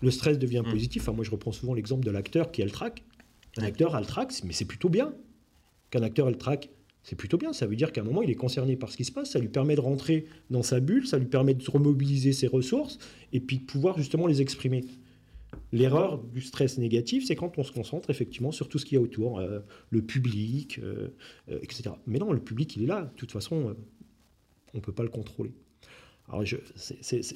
Le 0.00 0.10
stress 0.10 0.38
devient 0.38 0.62
mmh. 0.64 0.70
positif. 0.70 1.02
Enfin, 1.02 1.12
moi, 1.12 1.24
je 1.24 1.30
reprends 1.30 1.52
souvent 1.52 1.74
l'exemple 1.74 2.04
de 2.04 2.10
l'acteur 2.10 2.50
qui 2.50 2.62
a 2.62 2.64
le 2.64 2.70
trac. 2.70 3.04
Un 3.56 3.64
acteur 3.64 3.94
a 3.94 4.00
le 4.00 4.06
trac, 4.06 4.32
mais 4.44 4.52
c'est 4.52 4.64
plutôt 4.64 4.88
bien. 4.88 5.12
Qu'un 5.90 6.02
acteur 6.02 6.28
ait 6.28 6.32
le 6.32 6.38
trac, 6.38 6.70
c'est 7.02 7.16
plutôt 7.16 7.38
bien. 7.38 7.52
Ça 7.52 7.66
veut 7.66 7.76
dire 7.76 7.92
qu'à 7.92 8.02
un 8.02 8.04
moment, 8.04 8.22
il 8.22 8.30
est 8.30 8.34
concerné 8.36 8.76
par 8.76 8.90
ce 8.90 8.96
qui 8.96 9.04
se 9.04 9.12
passe. 9.12 9.30
Ça 9.30 9.38
lui 9.38 9.48
permet 9.48 9.74
de 9.74 9.80
rentrer 9.80 10.26
dans 10.50 10.62
sa 10.62 10.80
bulle, 10.80 11.06
ça 11.06 11.18
lui 11.18 11.26
permet 11.26 11.54
de 11.54 11.64
remobiliser 11.68 12.32
ses 12.32 12.46
ressources 12.46 12.98
et 13.32 13.40
puis 13.40 13.58
de 13.58 13.64
pouvoir 13.64 13.98
justement 13.98 14.26
les 14.26 14.40
exprimer. 14.40 14.84
L'erreur 15.72 16.18
du 16.18 16.40
stress 16.40 16.78
négatif, 16.78 17.26
c'est 17.26 17.36
quand 17.36 17.58
on 17.58 17.62
se 17.62 17.72
concentre 17.72 18.10
effectivement 18.10 18.52
sur 18.52 18.68
tout 18.68 18.78
ce 18.78 18.86
qu'il 18.86 18.96
y 18.96 18.98
a 18.98 19.02
autour, 19.02 19.38
euh, 19.38 19.60
le 19.90 20.02
public, 20.02 20.78
euh, 20.82 21.08
euh, 21.50 21.58
etc. 21.62 21.90
Mais 22.06 22.18
non, 22.18 22.32
le 22.32 22.40
public, 22.40 22.76
il 22.76 22.84
est 22.84 22.86
là. 22.86 23.02
De 23.02 23.16
toute 23.16 23.32
façon, 23.32 23.76
on 24.72 24.76
ne 24.76 24.82
peut 24.82 24.92
pas 24.92 25.02
le 25.02 25.08
contrôler. 25.10 25.52
Alors, 26.28 26.44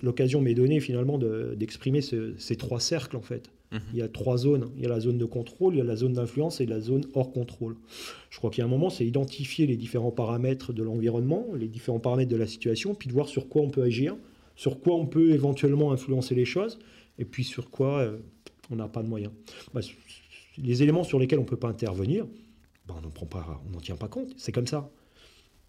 l'occasion 0.03 0.41
m'est 0.41 0.55
donnée 0.55 0.81
finalement 0.81 1.19
d'exprimer 1.19 2.01
ces 2.03 2.57
trois 2.57 2.81
cercles 2.81 3.17
en 3.17 3.23
fait. 3.23 3.51
Mhm. 3.71 3.81
Il 3.95 3.99
y 3.99 4.03
a 4.03 4.09
trois 4.09 4.37
zones. 4.37 4.71
Il 4.77 4.83
y 4.83 4.87
a 4.87 4.89
la 4.89 5.01
zone 5.01 5.17
de 5.17 5.25
contrôle, 5.25 5.75
il 5.75 5.79
y 5.79 5.81
a 5.81 5.85
la 5.85 5.97
zone 5.97 6.13
d'influence 6.13 6.61
et 6.61 6.67
la 6.67 6.81
zone 6.81 7.07
hors 7.15 7.33
contrôle. 7.33 7.77
Je 8.29 8.37
crois 8.37 8.51
qu'il 8.51 8.61
y 8.61 8.63
a 8.63 8.67
un 8.67 8.71
moment, 8.71 8.91
c'est 8.91 9.07
identifier 9.07 9.67
les 9.67 9.77
différents 9.77 10.11
paramètres 10.11 10.75
de 10.75 10.83
l'environnement, 10.83 11.47
les 11.59 11.69
différents 11.69 12.01
paramètres 12.01 12.31
de 12.31 12.37
la 12.37 12.47
situation, 12.47 12.95
puis 12.95 13.09
de 13.09 13.15
voir 13.15 13.29
sur 13.29 13.49
quoi 13.49 13.63
on 13.63 13.71
peut 13.71 13.83
agir, 13.83 14.15
sur 14.57 14.81
quoi 14.81 14.97
on 14.97 15.07
peut 15.07 15.31
éventuellement 15.31 15.93
influencer 15.93 16.35
les 16.35 16.45
choses, 16.45 16.79
et 17.19 17.25
puis 17.25 17.45
sur 17.45 17.71
quoi 17.71 17.99
euh, 18.01 18.19
on 18.71 18.77
n'a 18.77 18.89
pas 18.89 19.03
de 19.03 19.09
moyens. 19.09 19.33
Bah, 19.75 19.81
les 20.59 20.83
éléments 20.83 21.05
sur 21.05 21.19
lesquels 21.19 21.39
on 21.39 21.43
ne 21.43 21.49
peut 21.49 21.57
pas 21.57 21.69
intervenir, 21.69 22.27
bah, 22.87 22.95
on 22.97 23.71
n'en 23.71 23.81
tient 23.81 23.97
pas 23.97 24.09
compte. 24.09 24.35
C'est 24.37 24.53
comme 24.53 24.67
ça. 24.67 24.91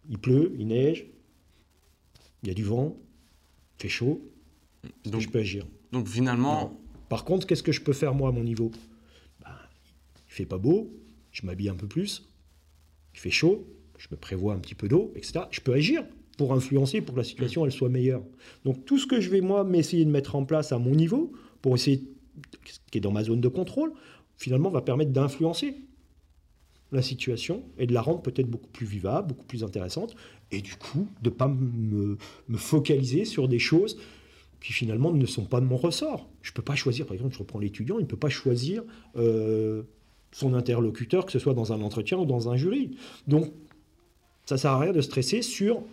Il 0.09 0.17
pleut, 0.17 0.53
il 0.57 0.67
neige, 0.67 1.05
il 2.41 2.49
y 2.49 2.51
a 2.51 2.53
du 2.53 2.63
vent, 2.63 2.97
il 3.77 3.81
fait 3.83 3.89
chaud. 3.89 4.21
Donc, 5.05 5.21
je 5.21 5.29
peux 5.29 5.39
agir? 5.39 5.65
Donc 5.91 6.07
finalement. 6.07 6.77
Par 7.07 7.25
contre, 7.25 7.45
qu'est-ce 7.47 7.63
que 7.63 7.71
je 7.71 7.81
peux 7.81 7.93
faire 7.93 8.13
moi 8.13 8.29
à 8.29 8.31
mon 8.31 8.43
niveau? 8.43 8.71
Bah, 9.41 9.57
Il 10.27 10.33
fait 10.33 10.45
pas 10.45 10.57
beau, 10.57 10.91
je 11.31 11.45
m'habille 11.45 11.69
un 11.69 11.75
peu 11.75 11.87
plus. 11.87 12.27
Il 13.13 13.19
fait 13.19 13.29
chaud, 13.29 13.67
je 13.97 14.07
me 14.11 14.17
prévois 14.17 14.55
un 14.55 14.59
petit 14.59 14.75
peu 14.75 14.87
d'eau, 14.87 15.13
etc. 15.15 15.45
Je 15.51 15.61
peux 15.61 15.73
agir 15.73 16.03
pour 16.37 16.53
influencer, 16.53 17.01
pour 17.01 17.15
que 17.15 17.19
la 17.19 17.25
situation 17.25 17.65
elle 17.65 17.71
soit 17.71 17.89
meilleure. 17.89 18.23
Donc 18.65 18.85
tout 18.85 18.97
ce 18.97 19.07
que 19.07 19.21
je 19.21 19.29
vais 19.29 19.41
moi 19.41 19.63
m'essayer 19.63 20.05
de 20.05 20.09
mettre 20.09 20.35
en 20.35 20.45
place 20.45 20.71
à 20.71 20.79
mon 20.79 20.91
niveau, 20.91 21.31
pour 21.61 21.75
essayer, 21.75 22.03
ce 22.65 22.79
qui 22.91 22.97
est 22.97 23.01
dans 23.01 23.11
ma 23.11 23.23
zone 23.23 23.41
de 23.41 23.47
contrôle, 23.47 23.93
finalement 24.37 24.69
va 24.69 24.81
permettre 24.81 25.11
d'influencer 25.11 25.75
la 26.91 27.01
situation 27.01 27.63
et 27.77 27.87
de 27.87 27.93
la 27.93 28.01
rendre 28.01 28.21
peut-être 28.21 28.47
beaucoup 28.47 28.69
plus 28.69 28.85
vivable, 28.85 29.29
beaucoup 29.29 29.45
plus 29.45 29.63
intéressante, 29.63 30.15
et 30.51 30.61
du 30.61 30.75
coup 30.75 31.07
de 31.21 31.29
ne 31.29 31.33
pas 31.33 31.47
me, 31.47 32.17
focaliser 32.55 33.25
sur 33.25 33.47
des 33.47 33.59
choses 33.59 33.97
qui 34.61 34.71
finalement 34.71 35.11
ne 35.11 35.25
sont 35.25 35.45
pas 35.45 35.59
de 35.59 35.65
mon 35.65 35.75
ressort. 35.75 36.29
Je 36.41 36.51
ne 36.51 36.55
peux 36.55 36.61
pas 36.61 36.75
choisir, 36.75 37.05
par 37.05 37.15
exemple, 37.15 37.33
je 37.33 37.39
reprends 37.39 37.59
l'étudiant, 37.59 37.97
il 37.97 38.03
ne 38.03 38.07
peut 38.07 38.15
pas 38.15 38.29
choisir 38.29 38.83
euh, 39.17 39.83
son 40.31 40.53
interlocuteur, 40.53 41.25
que 41.25 41.31
ce 41.31 41.39
soit 41.39 41.53
dans 41.53 41.73
un 41.73 41.81
entretien 41.81 42.17
ou 42.17 42.25
dans 42.25 42.49
un 42.49 42.55
jury. 42.55 42.91
Donc 43.27 43.51
ça 44.45 44.57
sert 44.57 44.71
à 44.71 44.79
rien 44.79 44.93
de 44.93 45.01
stresser 45.01 45.41
sur 45.41 45.83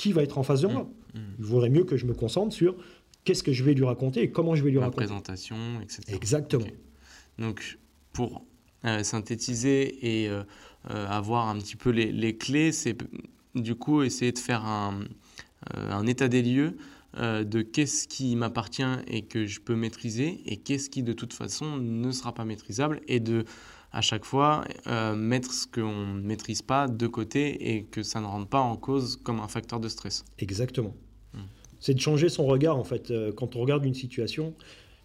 qui 0.00 0.12
va 0.12 0.22
être 0.22 0.38
en 0.38 0.42
face 0.42 0.62
de 0.62 0.66
moi. 0.66 0.90
Mm, 1.14 1.18
mm. 1.18 1.22
Il 1.38 1.44
vaudrait 1.44 1.68
mieux 1.68 1.84
que 1.84 1.98
je 1.98 2.06
me 2.06 2.14
concentre 2.14 2.54
sur 2.54 2.74
qu'est-ce 3.24 3.42
que 3.42 3.52
je 3.52 3.62
vais 3.62 3.74
lui 3.74 3.84
raconter 3.84 4.22
et 4.22 4.30
comment 4.30 4.54
je 4.54 4.64
vais 4.64 4.70
lui 4.70 4.78
La 4.78 4.86
raconter. 4.86 5.04
présentation, 5.04 5.56
etc. 5.82 6.02
Exactement. 6.08 6.66
Donc, 7.38 7.78
pour 8.14 8.42
euh, 8.86 9.02
synthétiser 9.02 10.22
et 10.22 10.28
euh, 10.30 10.42
euh, 10.90 11.06
avoir 11.06 11.48
un 11.48 11.58
petit 11.58 11.76
peu 11.76 11.90
les, 11.90 12.36
clés, 12.38 12.72
c'est 12.72 12.96
du 13.54 13.74
coup 13.74 14.02
essayer 14.02 14.32
de 14.32 14.38
faire 14.38 14.64
un, 14.64 15.00
un 15.74 16.06
état 16.06 16.28
des 16.28 16.42
lieux 16.42 16.76
de 17.18 17.60
qu'est-ce 17.60 18.06
qui 18.06 18.36
m'appartient 18.36 18.84
et 19.08 19.22
que 19.22 19.44
je 19.44 19.60
peux 19.60 19.74
maîtriser 19.74 20.40
et 20.46 20.56
qu'est-ce 20.58 20.88
qui 20.88 21.02
de 21.02 21.12
toute 21.12 21.32
façon 21.32 21.76
ne 21.76 22.12
sera 22.12 22.32
pas 22.32 22.44
maîtrisable 22.44 23.00
et 23.08 23.18
de 23.18 23.44
à 23.92 24.00
chaque 24.00 24.24
fois 24.24 24.64
euh, 24.86 25.14
mettre 25.14 25.52
ce 25.52 25.66
qu'on 25.66 26.06
ne 26.14 26.20
maîtrise 26.20 26.62
pas 26.62 26.88
de 26.88 27.06
côté 27.06 27.74
et 27.74 27.84
que 27.84 28.02
ça 28.02 28.20
ne 28.20 28.26
rentre 28.26 28.48
pas 28.48 28.60
en 28.60 28.76
cause 28.76 29.16
comme 29.16 29.40
un 29.40 29.48
facteur 29.48 29.80
de 29.80 29.88
stress. 29.88 30.24
Exactement. 30.38 30.94
Hmm. 31.34 31.40
C'est 31.80 31.94
de 31.94 32.00
changer 32.00 32.28
son 32.28 32.46
regard 32.46 32.76
en 32.76 32.84
fait. 32.84 33.10
Euh, 33.10 33.32
quand 33.32 33.56
on 33.56 33.60
regarde 33.60 33.84
une 33.84 33.94
situation, 33.94 34.54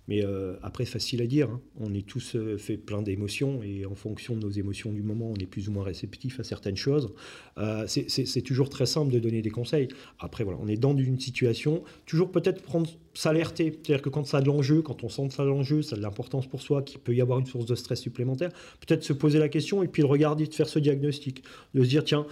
Mais 0.08 0.24
euh, 0.24 0.56
après, 0.62 0.86
facile 0.86 1.22
à 1.22 1.28
dire. 1.28 1.50
Hein. 1.50 1.62
On 1.80 1.94
est 1.94 2.06
tous 2.06 2.36
euh, 2.36 2.58
fait 2.58 2.78
plein 2.78 3.02
d'émotions 3.02 3.62
et 3.64 3.86
en 3.86 3.96
fonction 3.96 4.36
de 4.36 4.42
nos 4.42 4.52
émotions 4.52 4.92
du 4.92 5.02
moment, 5.02 5.32
on 5.32 5.36
est 5.36 5.48
plus 5.48 5.68
ou 5.68 5.72
moins 5.72 5.84
réceptif 5.84 6.40
à 6.40 6.44
certaines 6.44 6.78
choses. 6.78 7.14
Euh, 7.58 7.86
c'est 7.88 8.42
toujours 8.42 8.70
très 8.70 8.86
simple 8.86 9.12
de 9.12 9.20
donner 9.20 9.42
des 9.42 9.50
conseils. 9.50 9.88
Après, 10.20 10.44
voilà, 10.44 10.60
on 10.62 10.68
est 10.68 10.78
dans 10.78 10.96
une 10.96 11.20
situation, 11.20 11.84
toujours 12.06 12.32
peut-être 12.32 12.62
prendre 12.62 12.90
s'alerter. 13.14 13.72
C'est-à-dire 13.72 14.02
que 14.02 14.10
quand 14.10 14.26
ça 14.26 14.38
a 14.38 14.42
de 14.42 14.48
l'enjeu, 14.48 14.82
quand 14.82 15.04
on 15.04 15.10
sent 15.10 15.30
que 15.30 15.34
ça 15.34 15.44
a 15.44 15.46
de 15.46 15.52
l'enjeu, 15.52 15.82
ça 15.82 15.96
a 15.96 15.98
de 15.98 16.04
l'importance 16.04 16.48
pour 16.48 16.62
soi, 16.62 16.84
qu'il 16.84 17.00
peut 17.00 17.16
y 17.16 17.22
avoir 17.22 17.40
une 17.40 17.46
source 17.46 17.66
de 17.66 17.76
stress 17.76 18.00
supplémentaire, 18.00 18.52
peut-être 18.86 19.04
se 19.04 19.14
poser 19.14 19.40
la 19.40 19.50
question 19.50 19.84
et 19.84 19.88
puis 19.88 20.02
le 20.02 20.08
regarder, 20.08 20.46
de 20.46 20.54
faire 20.54 20.70
ce 20.70 20.80
diagnostic. 20.80 21.44
De 21.74 21.84
se 21.84 21.90
dire, 21.90 22.04
tiens, 22.04 22.28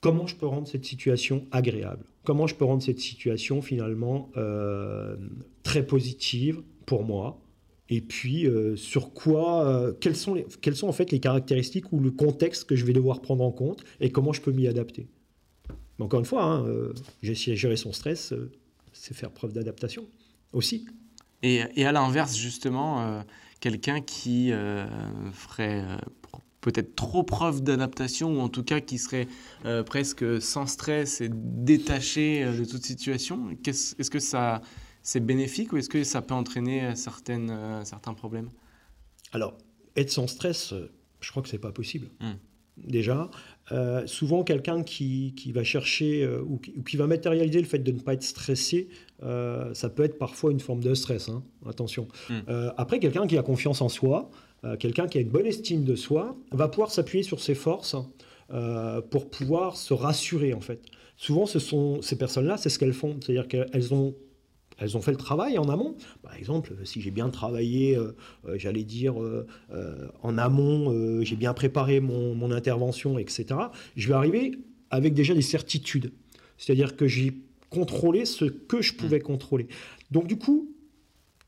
comment 0.00 0.26
je 0.26 0.36
peux 0.36 0.46
rendre 0.46 0.68
cette 0.68 0.84
situation 0.84 1.46
agréable? 1.50 2.04
Comment 2.24 2.46
je 2.46 2.54
peux 2.54 2.64
rendre 2.64 2.82
cette 2.82 3.00
situation 3.00 3.62
finalement 3.62 4.30
euh, 4.36 5.16
très 5.62 5.86
positive 5.86 6.62
pour 6.86 7.04
moi? 7.04 7.40
Et 7.90 8.02
puis 8.02 8.46
euh, 8.46 8.76
sur 8.76 9.14
quoi 9.14 9.66
euh, 9.66 9.92
quelles, 9.98 10.16
sont 10.16 10.34
les, 10.34 10.46
quelles 10.60 10.76
sont 10.76 10.88
en 10.88 10.92
fait 10.92 11.10
les 11.10 11.20
caractéristiques 11.20 11.90
ou 11.92 12.00
le 12.00 12.10
contexte 12.10 12.64
que 12.64 12.76
je 12.76 12.84
vais 12.84 12.92
devoir 12.92 13.22
prendre 13.22 13.42
en 13.42 13.50
compte 13.50 13.82
et 14.00 14.10
comment 14.10 14.32
je 14.32 14.42
peux 14.42 14.52
m'y 14.52 14.66
adapter? 14.66 15.08
Encore 15.98 16.20
une 16.20 16.26
fois, 16.26 16.44
hein, 16.44 16.92
j'ai 17.22 17.34
gérer 17.34 17.76
son 17.76 17.92
stress, 17.92 18.32
c'est 18.92 19.14
faire 19.14 19.32
preuve 19.32 19.52
d'adaptation 19.52 20.04
aussi. 20.52 20.86
Et 21.42 21.60
à 21.84 21.90
l'inverse, 21.90 22.36
justement, 22.36 23.24
quelqu'un 23.58 24.00
qui 24.00 24.52
ferait 25.32 25.84
peut-être 26.72 26.94
trop 26.94 27.22
preuve 27.22 27.62
d'adaptation 27.62 28.38
ou 28.38 28.40
en 28.40 28.48
tout 28.48 28.62
cas 28.62 28.80
qui 28.80 28.98
serait 28.98 29.26
euh, 29.64 29.82
presque 29.82 30.40
sans 30.42 30.66
stress 30.66 31.20
et 31.20 31.30
détaché 31.32 32.44
euh, 32.44 32.58
de 32.58 32.64
toute 32.64 32.84
situation 32.84 33.48
Est-ce 33.66 34.10
que 34.10 34.18
ça 34.18 34.60
c'est 35.02 35.20
bénéfique 35.20 35.72
ou 35.72 35.78
est-ce 35.78 35.88
que 35.88 36.04
ça 36.04 36.20
peut 36.20 36.34
entraîner 36.34 36.84
euh, 36.84 36.94
certaines, 36.94 37.82
certains 37.84 38.12
problèmes? 38.12 38.50
Alors, 39.32 39.56
être 39.96 40.10
sans 40.10 40.26
stress, 40.26 40.74
je 41.20 41.30
crois 41.30 41.42
que 41.42 41.48
c'est 41.48 41.58
pas 41.58 41.72
possible. 41.72 42.08
Hmm. 42.20 42.34
Déjà, 42.76 43.28
souvent 44.06 44.44
quelqu'un 44.44 44.84
qui, 44.84 45.34
qui, 45.36 45.50
va 45.50 45.64
chercher 45.64 46.24
ou, 46.28 46.58
qui, 46.58 46.96
va 46.96 47.08
matérialiser 47.08 47.60
le 47.60 47.66
fait 47.66 47.80
de 47.80 47.90
ne 47.90 47.98
pas 47.98 48.14
être 48.14 48.22
stressé, 48.22 48.88
ça 49.20 49.90
peut 49.90 50.04
être 50.04 50.16
parfois 50.16 50.52
une 50.52 50.60
forme 50.60 50.80
de 50.80 50.94
stress. 50.94 51.28
Hein, 51.28 51.42
attention. 51.66 52.06
Hmm. 52.30 52.70
après, 52.76 53.00
quelqu'un 53.00 53.26
qui 53.26 53.36
a 53.36 53.42
confiance 53.42 53.80
en 53.80 53.88
soi, 53.88 54.30
quelqu'un 54.78 55.06
qui 55.06 55.18
a 55.18 55.20
une 55.20 55.28
bonne 55.28 55.46
estime 55.46 55.84
de 55.84 55.94
soi 55.94 56.36
va 56.50 56.68
pouvoir 56.68 56.90
s'appuyer 56.90 57.22
sur 57.22 57.40
ses 57.40 57.54
forces 57.54 57.96
euh, 58.50 59.02
pour 59.02 59.28
pouvoir 59.28 59.76
se 59.76 59.92
rassurer 59.92 60.54
en 60.54 60.62
fait. 60.62 60.80
Souvent, 61.18 61.44
ce 61.44 61.58
sont 61.58 62.00
ces 62.00 62.16
personnes-là, 62.16 62.56
c'est 62.56 62.70
ce 62.70 62.78
qu'elles 62.78 62.94
font, 62.94 63.18
c'est-à-dire 63.20 63.46
qu'elles 63.46 63.92
ont 63.92 64.14
elles 64.78 64.96
ont 64.96 65.02
fait 65.02 65.10
le 65.10 65.18
travail 65.18 65.58
en 65.58 65.68
amont. 65.68 65.96
Par 66.22 66.34
exemple, 66.36 66.72
si 66.84 67.02
j'ai 67.02 67.10
bien 67.10 67.28
travaillé, 67.30 67.96
euh, 67.96 68.12
j'allais 68.54 68.84
dire, 68.84 69.16
en 70.22 70.38
amont, 70.38 71.22
j'ai 71.24 71.34
bien 71.34 71.52
préparé 71.52 71.98
mon, 71.98 72.34
mon, 72.34 72.52
intervention, 72.52 73.18
etc., 73.18 73.46
je 73.96 74.08
vais 74.08 74.14
arriver 74.14 74.52
avec 74.90 75.14
déjà 75.14 75.34
des 75.34 75.42
certitudes. 75.42 76.12
C'est-à-dire 76.56 76.96
que 76.96 77.08
j'ai 77.08 77.34
contrôlé 77.70 78.24
ce 78.24 78.44
que 78.44 78.80
je 78.80 78.94
pouvais 78.94 79.20
contrôler. 79.20 79.66
Donc 80.12 80.28
du 80.28 80.38
coup, 80.38 80.72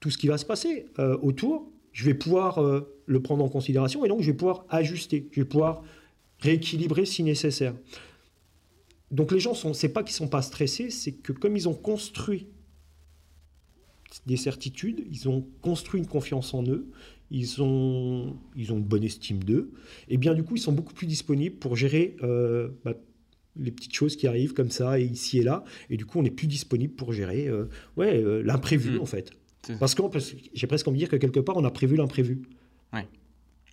tout 0.00 0.10
ce 0.10 0.18
qui 0.18 0.26
va 0.26 0.36
se 0.36 0.44
passer 0.44 0.86
autour, 1.22 1.70
je 1.92 2.04
vais 2.04 2.14
pouvoir 2.14 2.58
euh, 2.58 2.96
le 3.06 3.20
prendre 3.20 3.44
en 3.44 3.48
considération 3.48 4.04
et 4.04 4.08
donc 4.08 4.20
je 4.22 4.30
vais 4.30 4.36
pouvoir 4.36 4.64
ajuster, 4.68 5.28
je 5.32 5.40
vais 5.40 5.46
pouvoir 5.46 5.82
rééquilibrer 6.40 7.04
si 7.04 7.22
nécessaire. 7.22 7.74
Donc 9.10 9.32
les 9.32 9.40
gens, 9.40 9.54
sont, 9.54 9.74
c'est 9.74 9.88
pas 9.88 10.02
qu'ils 10.02 10.14
sont 10.14 10.28
pas 10.28 10.42
stressés, 10.42 10.90
c'est 10.90 11.12
que 11.12 11.32
comme 11.32 11.56
ils 11.56 11.68
ont 11.68 11.74
construit 11.74 12.46
des 14.26 14.36
certitudes, 14.36 15.04
ils 15.10 15.28
ont 15.28 15.46
construit 15.62 16.00
une 16.00 16.06
confiance 16.06 16.54
en 16.54 16.64
eux, 16.64 16.90
ils 17.30 17.62
ont, 17.62 18.36
ils 18.56 18.72
ont 18.72 18.76
une 18.76 18.84
bonne 18.84 19.04
estime 19.04 19.42
d'eux, 19.42 19.72
et 20.08 20.16
bien 20.16 20.34
du 20.34 20.42
coup 20.42 20.56
ils 20.56 20.60
sont 20.60 20.72
beaucoup 20.72 20.94
plus 20.94 21.06
disponibles 21.06 21.56
pour 21.56 21.76
gérer 21.76 22.16
euh, 22.22 22.68
bah, 22.84 22.94
les 23.56 23.70
petites 23.70 23.94
choses 23.94 24.16
qui 24.16 24.26
arrivent 24.26 24.52
comme 24.52 24.70
ça 24.70 25.00
et 25.00 25.04
ici 25.04 25.38
et 25.38 25.42
là, 25.42 25.64
et 25.90 25.96
du 25.96 26.06
coup 26.06 26.18
on 26.20 26.24
est 26.24 26.30
plus 26.30 26.46
disponible 26.46 26.94
pour 26.94 27.12
gérer 27.12 27.48
euh, 27.48 27.66
ouais, 27.96 28.20
l'imprévu 28.42 28.98
mmh. 28.98 29.00
en 29.00 29.06
fait. 29.06 29.32
Parce 29.78 29.94
que 29.94 30.02
j'ai 30.54 30.66
presque 30.66 30.88
envie 30.88 30.98
de 30.98 31.04
dire 31.04 31.08
que 31.08 31.16
quelque 31.16 31.40
part, 31.40 31.56
on 31.56 31.64
a 31.64 31.70
prévu 31.70 31.96
l'imprévu. 31.96 32.42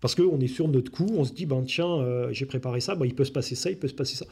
Parce 0.01 0.13
qu'on 0.15 0.39
est 0.39 0.47
sur 0.47 0.67
notre 0.67 0.91
coup, 0.91 1.07
on 1.15 1.23
se 1.23 1.33
dit, 1.33 1.45
ben, 1.45 1.63
tiens, 1.63 1.99
euh, 1.99 2.31
j'ai 2.31 2.45
préparé 2.45 2.81
ça, 2.81 2.95
ben, 2.95 3.05
il 3.05 3.15
peut 3.15 3.25
se 3.25 3.31
passer 3.31 3.55
ça, 3.55 3.71
il 3.71 3.77
peut 3.77 3.87
se 3.87 3.93
passer 3.93 4.15
ça. 4.15 4.25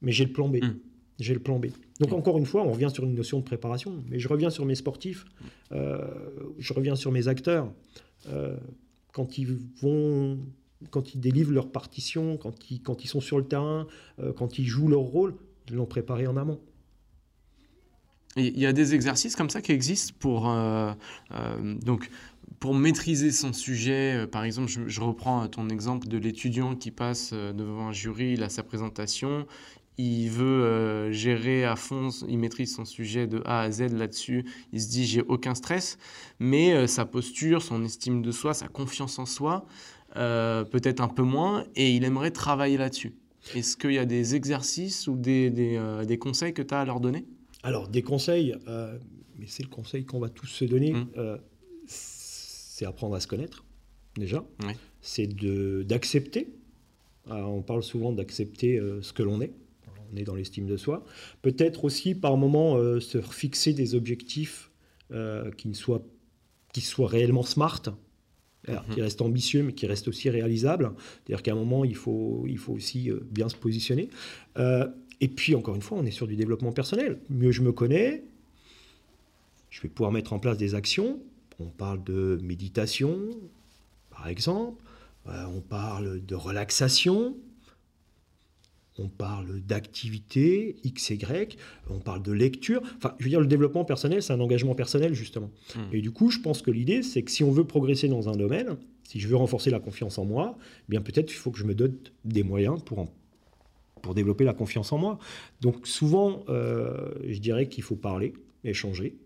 Mais 0.00 0.12
j'ai 0.12 0.24
le 0.24 0.32
plan 0.32 0.48
B. 0.48 0.56
Hmm. 0.62 0.76
J'ai 1.18 1.34
le 1.34 1.40
plan 1.40 1.58
B. 1.58 1.66
Donc, 1.98 2.12
encore 2.14 2.38
une 2.38 2.46
fois, 2.46 2.62
on 2.62 2.72
revient 2.72 2.88
sur 2.92 3.04
une 3.04 3.14
notion 3.14 3.38
de 3.38 3.44
préparation. 3.44 4.02
Mais 4.08 4.18
je 4.18 4.28
reviens 4.28 4.48
sur 4.48 4.64
mes 4.64 4.74
sportifs, 4.74 5.26
euh, 5.72 5.98
je 6.58 6.72
reviens 6.72 6.96
sur 6.96 7.12
mes 7.12 7.28
acteurs. 7.28 7.70
Euh, 8.28 8.56
quand 9.12 9.36
ils 9.36 9.58
vont 9.82 10.38
quand 10.90 11.14
ils 11.14 11.20
délivrent 11.20 11.52
leur 11.52 11.70
partition, 11.70 12.38
quand 12.38 12.70
ils, 12.70 12.80
quand 12.80 13.04
ils 13.04 13.06
sont 13.06 13.20
sur 13.20 13.36
le 13.36 13.44
terrain, 13.44 13.86
quand 14.36 14.58
ils 14.58 14.64
jouent 14.64 14.88
leur 14.88 15.00
rôle, 15.00 15.34
ils 15.68 15.74
l'ont 15.74 15.84
préparé 15.84 16.26
en 16.26 16.38
amont. 16.38 16.58
Il 18.36 18.58
y 18.58 18.66
a 18.66 18.72
des 18.72 18.94
exercices 18.94 19.34
comme 19.34 19.50
ça 19.50 19.60
qui 19.60 19.72
existent 19.72 20.14
pour, 20.20 20.48
euh, 20.48 20.92
euh, 21.32 21.74
donc, 21.82 22.08
pour 22.60 22.74
maîtriser 22.74 23.32
son 23.32 23.52
sujet. 23.52 24.22
Euh, 24.22 24.26
par 24.28 24.44
exemple, 24.44 24.68
je, 24.68 25.00
reprends 25.00 25.48
ton 25.48 25.68
exemple 25.68 26.06
de 26.06 26.16
l'étudiant 26.16 26.76
qui 26.76 26.92
passe 26.92 27.32
devant 27.32 27.88
un 27.88 27.92
jury, 27.92 28.34
il 28.34 28.44
a 28.44 28.48
sa 28.48 28.62
présentation, 28.62 29.46
il 29.98 30.28
veut 30.28 31.10
gérer 31.10 31.64
à 31.64 31.74
fond, 31.74 32.10
il 32.28 32.38
maîtrise 32.38 32.74
son 32.74 32.84
sujet 32.84 33.26
de 33.26 33.42
A 33.46 33.62
à 33.62 33.70
Z 33.70 33.92
là-dessus, 33.92 34.44
il 34.72 34.80
se 34.80 34.88
dit 34.88 35.04
j'ai 35.06 35.22
aucun 35.22 35.56
stress, 35.56 35.98
mais 36.38 36.86
sa 36.86 37.04
posture, 37.04 37.62
son 37.62 37.84
estime 37.84 38.22
de 38.22 38.30
soi, 38.30 38.54
sa 38.54 38.68
confiance 38.68 39.18
en 39.18 39.26
soi, 39.26 39.66
peut-être 40.14 41.00
un 41.00 41.08
peu 41.08 41.22
moins, 41.22 41.64
et 41.74 41.94
il 41.94 42.04
aimerait 42.04 42.30
travailler 42.30 42.78
là-dessus. 42.78 43.12
Est-ce 43.54 43.76
qu'il 43.76 43.92
y 43.92 43.98
a 43.98 44.06
des 44.06 44.36
exercices 44.36 45.06
ou 45.06 45.16
des, 45.16 45.50
des, 45.50 45.78
des 46.06 46.18
conseils 46.18 46.54
que 46.54 46.62
tu 46.62 46.72
as 46.72 46.80
à 46.80 46.84
leur 46.86 47.00
donner? 47.00 47.26
Alors, 47.62 47.88
des 47.88 48.02
conseils, 48.02 48.56
euh, 48.68 48.96
mais 49.38 49.46
c'est 49.46 49.62
le 49.62 49.68
conseil 49.68 50.04
qu'on 50.04 50.18
va 50.18 50.28
tous 50.28 50.46
se 50.46 50.64
donner, 50.64 50.92
mmh. 50.92 51.08
euh, 51.16 51.38
c'est 51.86 52.86
apprendre 52.86 53.14
à 53.14 53.20
se 53.20 53.26
connaître, 53.26 53.64
déjà. 54.16 54.44
C'est 55.00 55.28
d'accepter. 55.84 56.54
On 57.26 57.62
parle 57.62 57.82
souvent 57.82 58.12
d'accepter 58.12 58.78
euh, 58.78 59.02
ce 59.02 59.12
que 59.12 59.22
l'on 59.22 59.40
est. 59.40 59.52
On 60.12 60.16
est 60.16 60.24
dans 60.24 60.34
l'estime 60.34 60.66
de 60.66 60.76
soi. 60.76 61.04
Peut-être 61.42 61.84
aussi, 61.84 62.14
par 62.14 62.36
moment, 62.36 62.76
se 63.00 63.20
fixer 63.20 63.72
des 63.72 63.94
objectifs 63.94 64.70
qui, 65.10 65.68
ne 65.68 65.74
soient, 65.74 66.02
qui 66.72 66.80
soient 66.80 67.06
réellement 67.06 67.44
smart, 67.44 67.82
mmh. 68.66 68.72
qui 68.92 69.02
restent 69.02 69.22
ambitieux, 69.22 69.62
mais 69.62 69.72
qui 69.72 69.86
restent 69.86 70.08
aussi 70.08 70.28
réalisables. 70.30 70.90
C'est-à-dire 70.98 71.44
qu'à 71.44 71.52
un 71.52 71.56
moment, 71.56 71.84
il 71.84 71.94
faut, 71.94 72.44
il 72.48 72.58
faut 72.58 72.72
aussi 72.72 73.12
bien 73.30 73.48
se 73.48 73.54
positionner. 73.54 74.08
Et 75.20 75.28
puis, 75.28 75.54
encore 75.54 75.74
une 75.74 75.82
fois, 75.82 75.98
on 75.98 76.04
est 76.04 76.10
sur 76.10 76.26
du 76.26 76.36
développement 76.36 76.72
personnel. 76.72 77.18
Mieux 77.28 77.52
je 77.52 77.62
me 77.62 77.72
connais, 77.72 78.22
je 79.70 79.80
vais 79.82 79.88
pouvoir 79.88 80.12
mettre 80.12 80.32
en 80.32 80.38
place 80.38 80.56
des 80.56 80.74
actions. 80.74 81.20
On 81.58 81.66
parle 81.66 82.02
de 82.04 82.38
méditation, 82.42 83.28
par 84.10 84.28
exemple. 84.28 84.82
Euh, 85.28 85.44
on 85.54 85.60
parle 85.60 86.24
de 86.24 86.34
relaxation. 86.34 87.36
On 88.98 89.08
parle 89.08 89.60
d'activité 89.60 90.76
X 90.84 91.10
et 91.10 91.14
Y. 91.14 91.56
On 91.88 92.00
parle 92.00 92.22
de 92.22 92.32
lecture. 92.32 92.82
Enfin, 92.96 93.14
je 93.18 93.24
veux 93.24 93.30
dire, 93.30 93.40
le 93.40 93.46
développement 93.46 93.84
personnel, 93.84 94.22
c'est 94.22 94.32
un 94.32 94.40
engagement 94.40 94.74
personnel, 94.74 95.14
justement. 95.14 95.50
Hmm. 95.74 95.92
Et 95.92 96.00
du 96.00 96.10
coup, 96.10 96.30
je 96.30 96.40
pense 96.40 96.62
que 96.62 96.70
l'idée, 96.70 97.02
c'est 97.02 97.22
que 97.22 97.30
si 97.30 97.44
on 97.44 97.50
veut 97.50 97.64
progresser 97.64 98.08
dans 98.08 98.28
un 98.28 98.36
domaine, 98.36 98.76
si 99.04 99.20
je 99.20 99.28
veux 99.28 99.36
renforcer 99.36 99.70
la 99.70 99.80
confiance 99.80 100.18
en 100.18 100.24
moi, 100.24 100.56
eh 100.58 100.84
bien 100.88 101.00
peut-être 101.00 101.32
il 101.32 101.36
faut 101.36 101.50
que 101.50 101.58
je 101.58 101.64
me 101.64 101.74
donne 101.74 101.96
des 102.24 102.42
moyens 102.42 102.82
pour 102.82 103.00
en 103.00 103.08
pour 104.00 104.14
développer 104.14 104.44
la 104.44 104.54
confiance 104.54 104.92
en 104.92 104.98
moi. 104.98 105.18
Donc 105.60 105.86
souvent, 105.86 106.44
euh, 106.48 107.10
je 107.26 107.38
dirais 107.38 107.68
qu'il 107.68 107.84
faut 107.84 107.96
parler, 107.96 108.34
échanger, 108.64 109.16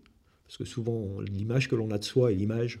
parce 0.45 0.57
que 0.57 0.65
souvent 0.65 1.19
l'image 1.21 1.67
que 1.67 1.75
l'on 1.75 1.91
a 1.91 1.97
de 1.97 2.03
soi 2.03 2.31
et 2.31 2.35
l'image 2.35 2.79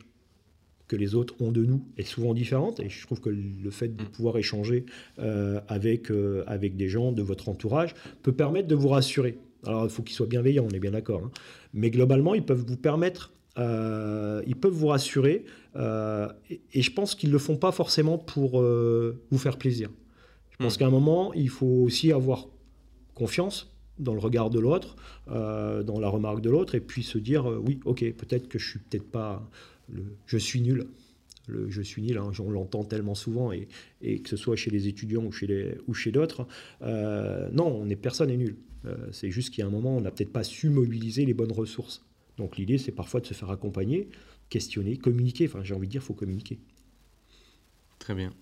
que 0.87 0.95
les 0.95 1.15
autres 1.15 1.33
ont 1.41 1.51
de 1.51 1.65
nous 1.65 1.83
est 1.97 2.03
souvent 2.03 2.35
différente, 2.35 2.79
et 2.79 2.89
je 2.89 3.05
trouve 3.05 3.19
que 3.19 3.29
le 3.29 3.71
fait 3.71 3.95
de 3.95 4.03
mm. 4.03 4.07
pouvoir 4.07 4.37
échanger 4.37 4.85
euh, 5.19 5.59
avec, 5.67 6.11
euh, 6.11 6.43
avec 6.45 6.75
des 6.75 6.89
gens 6.89 7.11
de 7.11 7.23
votre 7.23 7.49
entourage 7.49 7.95
peut 8.21 8.33
permettre 8.33 8.67
de 8.67 8.75
vous 8.75 8.89
rassurer. 8.89 9.37
Alors 9.65 9.85
il 9.85 9.89
faut 9.89 10.03
qu'ils 10.03 10.15
soient 10.15 10.27
bienveillants, 10.27 10.67
on 10.69 10.75
est 10.75 10.79
bien 10.79 10.91
d'accord, 10.91 11.23
hein. 11.25 11.31
mais 11.73 11.89
globalement, 11.89 12.35
ils 12.35 12.43
peuvent 12.43 12.63
vous 12.65 12.77
permettre 12.77 13.31
ils 13.57 14.55
peuvent 14.57 14.73
vous 14.73 14.87
rassurer 14.87 15.45
et, 15.77 16.59
et, 16.73 16.81
je 16.81 16.91
pense 16.91 17.15
qu'ils 17.15 17.29
ne 17.29 17.33
le 17.33 17.39
font 17.39 17.55
pas 17.55 17.71
forcément 17.71 18.17
pour 18.17 18.61
vous 18.61 19.37
faire 19.37 19.57
plaisir. 19.57 19.89
Je 20.59 20.63
pense 20.63 20.75
hmm. 20.75 20.79
qu'à 20.79 20.87
un 20.87 20.91
moment, 20.91 21.33
il 21.33 21.49
faut 21.49 21.65
aussi 21.65 22.11
avoir 22.11 22.47
confiance 23.13 23.71
dans 23.99 24.13
le 24.13 24.19
regard 24.19 24.49
de 24.49 24.59
l'autre, 24.59 24.95
euh, 25.29 25.83
dans 25.83 25.99
la 25.99 26.09
remarque 26.09 26.41
de 26.41 26.49
l'autre, 26.49 26.75
et 26.75 26.81
puis 26.81 27.03
se 27.03 27.17
dire 27.17 27.49
euh, 27.49 27.61
oui, 27.65 27.79
ok, 27.85 27.99
peut-être 28.13 28.47
que 28.47 28.59
je 28.59 28.69
suis 28.69 28.79
peut-être 28.79 29.09
pas 29.09 29.49
le 29.89 30.03
je 30.25 30.37
suis 30.37 30.61
nul. 30.61 30.87
Le 31.47 31.69
je 31.69 31.81
suis 31.81 32.01
nul, 32.01 32.17
hein, 32.17 32.31
on 32.39 32.49
l'entend 32.49 32.83
tellement 32.83 33.15
souvent, 33.15 33.51
et, 33.51 33.67
et, 34.01 34.19
que 34.19 34.29
ce 34.29 34.35
soit 34.35 34.55
chez 34.55 34.71
les 34.71 34.87
étudiants 34.87 35.23
ou 35.23 35.31
chez, 35.31 35.47
les, 35.47 35.77
ou 35.87 35.93
chez 35.93 36.11
d'autres. 36.11 36.47
Euh, 36.81 37.49
non, 37.51 37.67
on 37.67 37.87
est, 37.87 37.95
personne 37.95 38.29
n'est 38.29 38.37
nul. 38.37 38.55
c'est 39.11 39.31
juste 39.31 39.51
qu'il 39.51 39.61
y 39.61 39.63
a 39.63 39.67
un 39.67 39.71
moment, 39.71 39.95
on 39.95 40.01
n'a 40.01 40.11
peut-être 40.11 40.33
pas 40.33 40.43
su 40.43 40.69
mobiliser 40.69 41.25
les 41.25 41.33
bonnes 41.33 41.51
ressources 41.51 42.03
Donc 42.37 42.57
l'idée, 42.57 42.77
c'est 42.77 42.91
parfois 42.91 43.19
de 43.19 43.27
se 43.27 43.33
faire 43.33 43.51
accompagner, 43.51 44.09
questionner, 44.49 44.97
communiquer. 44.97 45.45
Enfin, 45.45 45.63
j'ai 45.63 45.75
envie 45.75 45.87
de 45.87 45.91
dire, 45.91 46.01
il 46.01 46.05
faut 46.05 46.13
communiquer. 46.13 46.59
Très 47.99 48.15
bien. 48.15 48.33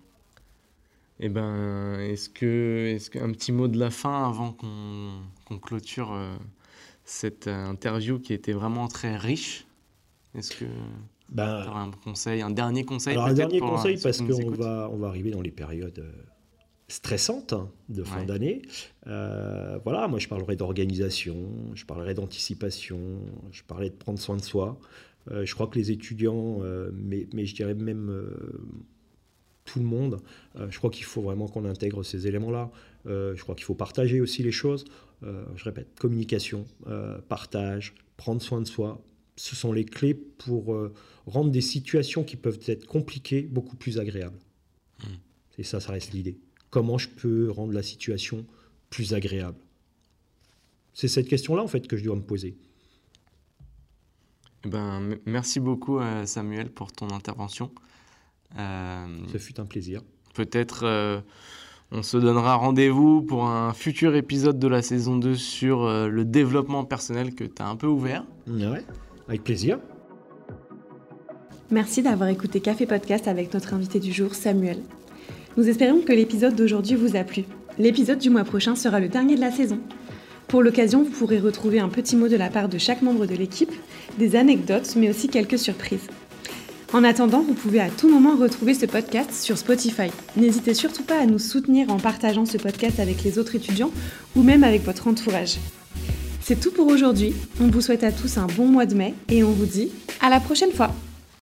Eh 1.20 1.30
ben, 1.30 2.00
est-ce 2.00 2.30
que, 2.30 2.94
est-ce 2.96 3.10
qu'un 3.10 3.32
petit 3.32 3.52
mot 3.52 3.68
de 3.68 3.78
la 3.78 3.92
fin 3.92 4.28
avant 4.28 4.52
qu'on, 4.52 5.60
clôture 5.60 6.14
euh, 6.14 6.36
cette 7.06 7.48
interview 7.48 8.20
qui 8.20 8.34
était 8.34 8.54
vraiment 8.54 8.88
très 8.88 9.16
riche? 9.16 9.68
Est-ce 10.36 10.56
que 10.56 10.66
ben, 11.30 11.62
tu 11.64 11.70
un 11.70 11.92
conseil, 12.04 12.42
un 12.42 12.50
dernier 12.50 12.84
conseil 12.84 13.14
Alors 13.14 13.28
un 13.28 13.34
dernier 13.34 13.60
conseil 13.60 14.00
parce 14.02 14.18
qu'on 14.18 14.52
va, 14.52 14.90
on 14.92 14.98
va 14.98 15.08
arriver 15.08 15.30
dans 15.30 15.42
les 15.42 15.52
périodes 15.52 16.00
euh, 16.00 16.12
stressantes 16.88 17.54
hein, 17.54 17.70
de 17.90 18.04
fin 18.04 18.24
d'année. 18.24 18.64
Euh, 19.06 19.78
voilà, 19.84 20.08
moi 20.08 20.18
je 20.18 20.28
parlerai 20.28 20.56
d'organisation, 20.56 21.52
je 21.76 21.86
parlerai 21.86 22.16
d'anticipation, 22.16 23.00
je 23.52 23.62
parlerai 23.62 23.92
de 23.92 23.96
prendre 23.96 24.20
soin 24.20 24.36
de 24.36 24.44
soi. 24.44 24.80
je 25.30 25.54
crois 25.54 25.68
que 25.68 25.78
les 25.78 25.92
étudiants, 25.92 26.60
mais, 26.92 27.28
mais, 27.34 27.46
je 27.46 27.54
dirais 27.54 27.76
même 27.76 28.12
tout 29.66 29.80
le 29.80 29.86
monde. 29.86 30.22
Euh, 30.56 30.70
je 30.70 30.78
crois 30.78 30.90
qu'il 30.90 31.06
faut 31.06 31.22
vraiment 31.22 31.48
qu'on 31.48 31.66
intègre 31.66 32.04
ces 32.04 32.28
éléments-là. 32.28 32.72
Euh, 33.06 33.36
je 33.36 33.42
crois 33.44 33.56
qu'il 33.56 33.66
faut 33.66 33.76
partager 33.76 34.22
aussi 34.22 34.44
les 34.44 34.52
choses. 34.52 34.86
Euh, 35.24 35.46
je 35.56 35.64
répète, 35.64 35.88
communication, 36.00 36.66
partage, 37.30 37.96
prendre 38.18 38.42
soin 38.42 38.62
de 38.62 38.68
soi. 38.68 39.02
Ce 39.36 39.56
sont 39.56 39.72
les 39.72 39.86
clés 39.86 40.14
pour 40.14 40.78
rendre 41.26 41.50
des 41.50 41.62
situations 41.62 42.24
qui 42.24 42.36
peuvent 42.36 42.60
être 42.68 42.86
compliquées 42.86 43.42
beaucoup 43.42 43.76
plus 43.76 44.00
agréables. 44.00 44.38
Hmm. 45.00 45.16
Et 45.58 45.64
ça, 45.64 45.80
ça 45.80 45.92
reste 45.92 46.14
l'idée. 46.14 46.38
Comment 46.70 46.98
je 46.98 47.10
peux 47.10 47.50
rendre 47.50 47.74
la 47.74 47.84
situation 47.84 48.46
plus 48.90 49.14
agréable? 49.14 49.58
C'est 50.94 51.08
cette 51.08 51.28
question-là, 51.28 51.64
en 51.64 51.68
fait, 51.68 51.88
que 51.88 51.98
je 51.98 52.04
dois 52.04 52.16
me 52.16 52.22
poser. 52.22 52.56
Eh 54.66 54.70
ben, 54.70 55.18
merci 55.26 55.60
beaucoup, 55.60 56.00
Samuel, 56.26 56.70
pour 56.70 56.92
ton 56.92 57.10
intervention. 57.10 57.72
Euh, 58.58 59.06
Ce 59.32 59.38
fut 59.38 59.60
un 59.60 59.66
plaisir. 59.66 60.02
Peut-être 60.34 60.82
euh, 60.86 61.20
on 61.92 62.02
se 62.02 62.18
donnera 62.18 62.56
rendez-vous 62.56 63.22
pour 63.22 63.46
un 63.46 63.74
futur 63.74 64.16
épisode 64.16 64.58
de 64.60 64.68
la 64.68 64.82
saison 64.82 65.18
2 65.18 65.36
sur 65.36 65.84
euh, 65.84 66.08
le 66.08 66.26
développement 66.26 66.86
personnel 66.86 67.36
que 67.36 67.44
tu 67.44 67.62
as 67.62 67.68
un 67.68 67.76
peu 67.76 67.88
ouvert. 67.88 68.26
Ouais, 68.48 68.84
avec 69.28 69.44
plaisir. 69.44 69.80
Merci 71.72 72.02
d'avoir 72.02 72.30
écouté 72.30 72.60
Café 72.60 72.86
Podcast 72.86 73.28
avec 73.28 73.54
notre 73.54 73.74
invité 73.74 74.00
du 74.00 74.12
jour, 74.12 74.36
Samuel. 74.36 74.80
Nous 75.58 75.70
espérons 75.70 76.02
que 76.02 76.14
l'épisode 76.14 76.56
d'aujourd'hui 76.56 76.96
vous 76.96 77.16
a 77.16 77.24
plu. 77.24 77.44
L'épisode 77.78 78.20
du 78.20 78.30
mois 78.30 78.44
prochain 78.44 78.76
sera 78.76 79.00
le 79.00 79.08
dernier 79.08 79.36
de 79.36 79.42
la 79.42 79.52
saison. 79.52 79.80
Pour 80.48 80.62
l'occasion, 80.62 81.04
vous 81.04 81.10
pourrez 81.10 81.40
retrouver 81.40 81.80
un 81.80 81.90
petit 81.90 82.16
mot 82.16 82.28
de 82.28 82.36
la 82.36 82.50
part 82.50 82.70
de 82.70 82.78
chaque 82.78 83.02
membre 83.02 83.26
de 83.26 83.36
l'équipe, 83.36 83.72
des 84.20 84.36
anecdotes, 84.36 84.96
mais 84.96 85.10
aussi 85.10 85.28
quelques 85.28 85.58
surprises. 85.58 86.08
En 86.94 87.04
attendant, 87.04 87.42
vous 87.42 87.56
pouvez 87.56 87.80
à 87.80 87.90
tout 87.90 88.08
moment 88.08 88.38
retrouver 88.38 88.76
ce 88.76 88.86
podcast 88.86 89.34
sur 89.34 89.58
Spotify. 89.58 90.12
N'hésitez 90.38 90.76
surtout 90.76 91.02
pas 91.02 91.20
à 91.20 91.26
nous 91.26 91.40
soutenir 91.40 91.90
en 91.90 91.98
partageant 91.98 92.46
ce 92.46 92.60
podcast 92.60 93.00
avec 93.00 93.24
les 93.24 93.40
autres 93.40 93.56
étudiants 93.56 93.90
ou 94.36 94.44
même 94.44 94.64
avec 94.64 94.84
votre 94.84 95.08
entourage. 95.08 95.58
C'est 96.40 96.60
tout 96.60 96.72
pour 96.72 96.86
aujourd'hui. 96.86 97.34
On 97.60 97.68
vous 97.68 97.82
souhaite 97.82 98.04
à 98.04 98.12
tous 98.12 98.38
un 98.38 98.46
bon 98.46 98.68
mois 98.68 98.86
de 98.86 98.94
mai 98.94 99.16
et 99.30 99.44
on 99.44 99.52
vous 99.52 99.66
dit 99.66 99.90
à 100.22 100.30
la 100.30 100.40
prochaine 100.40 100.72
fois. 100.72 100.92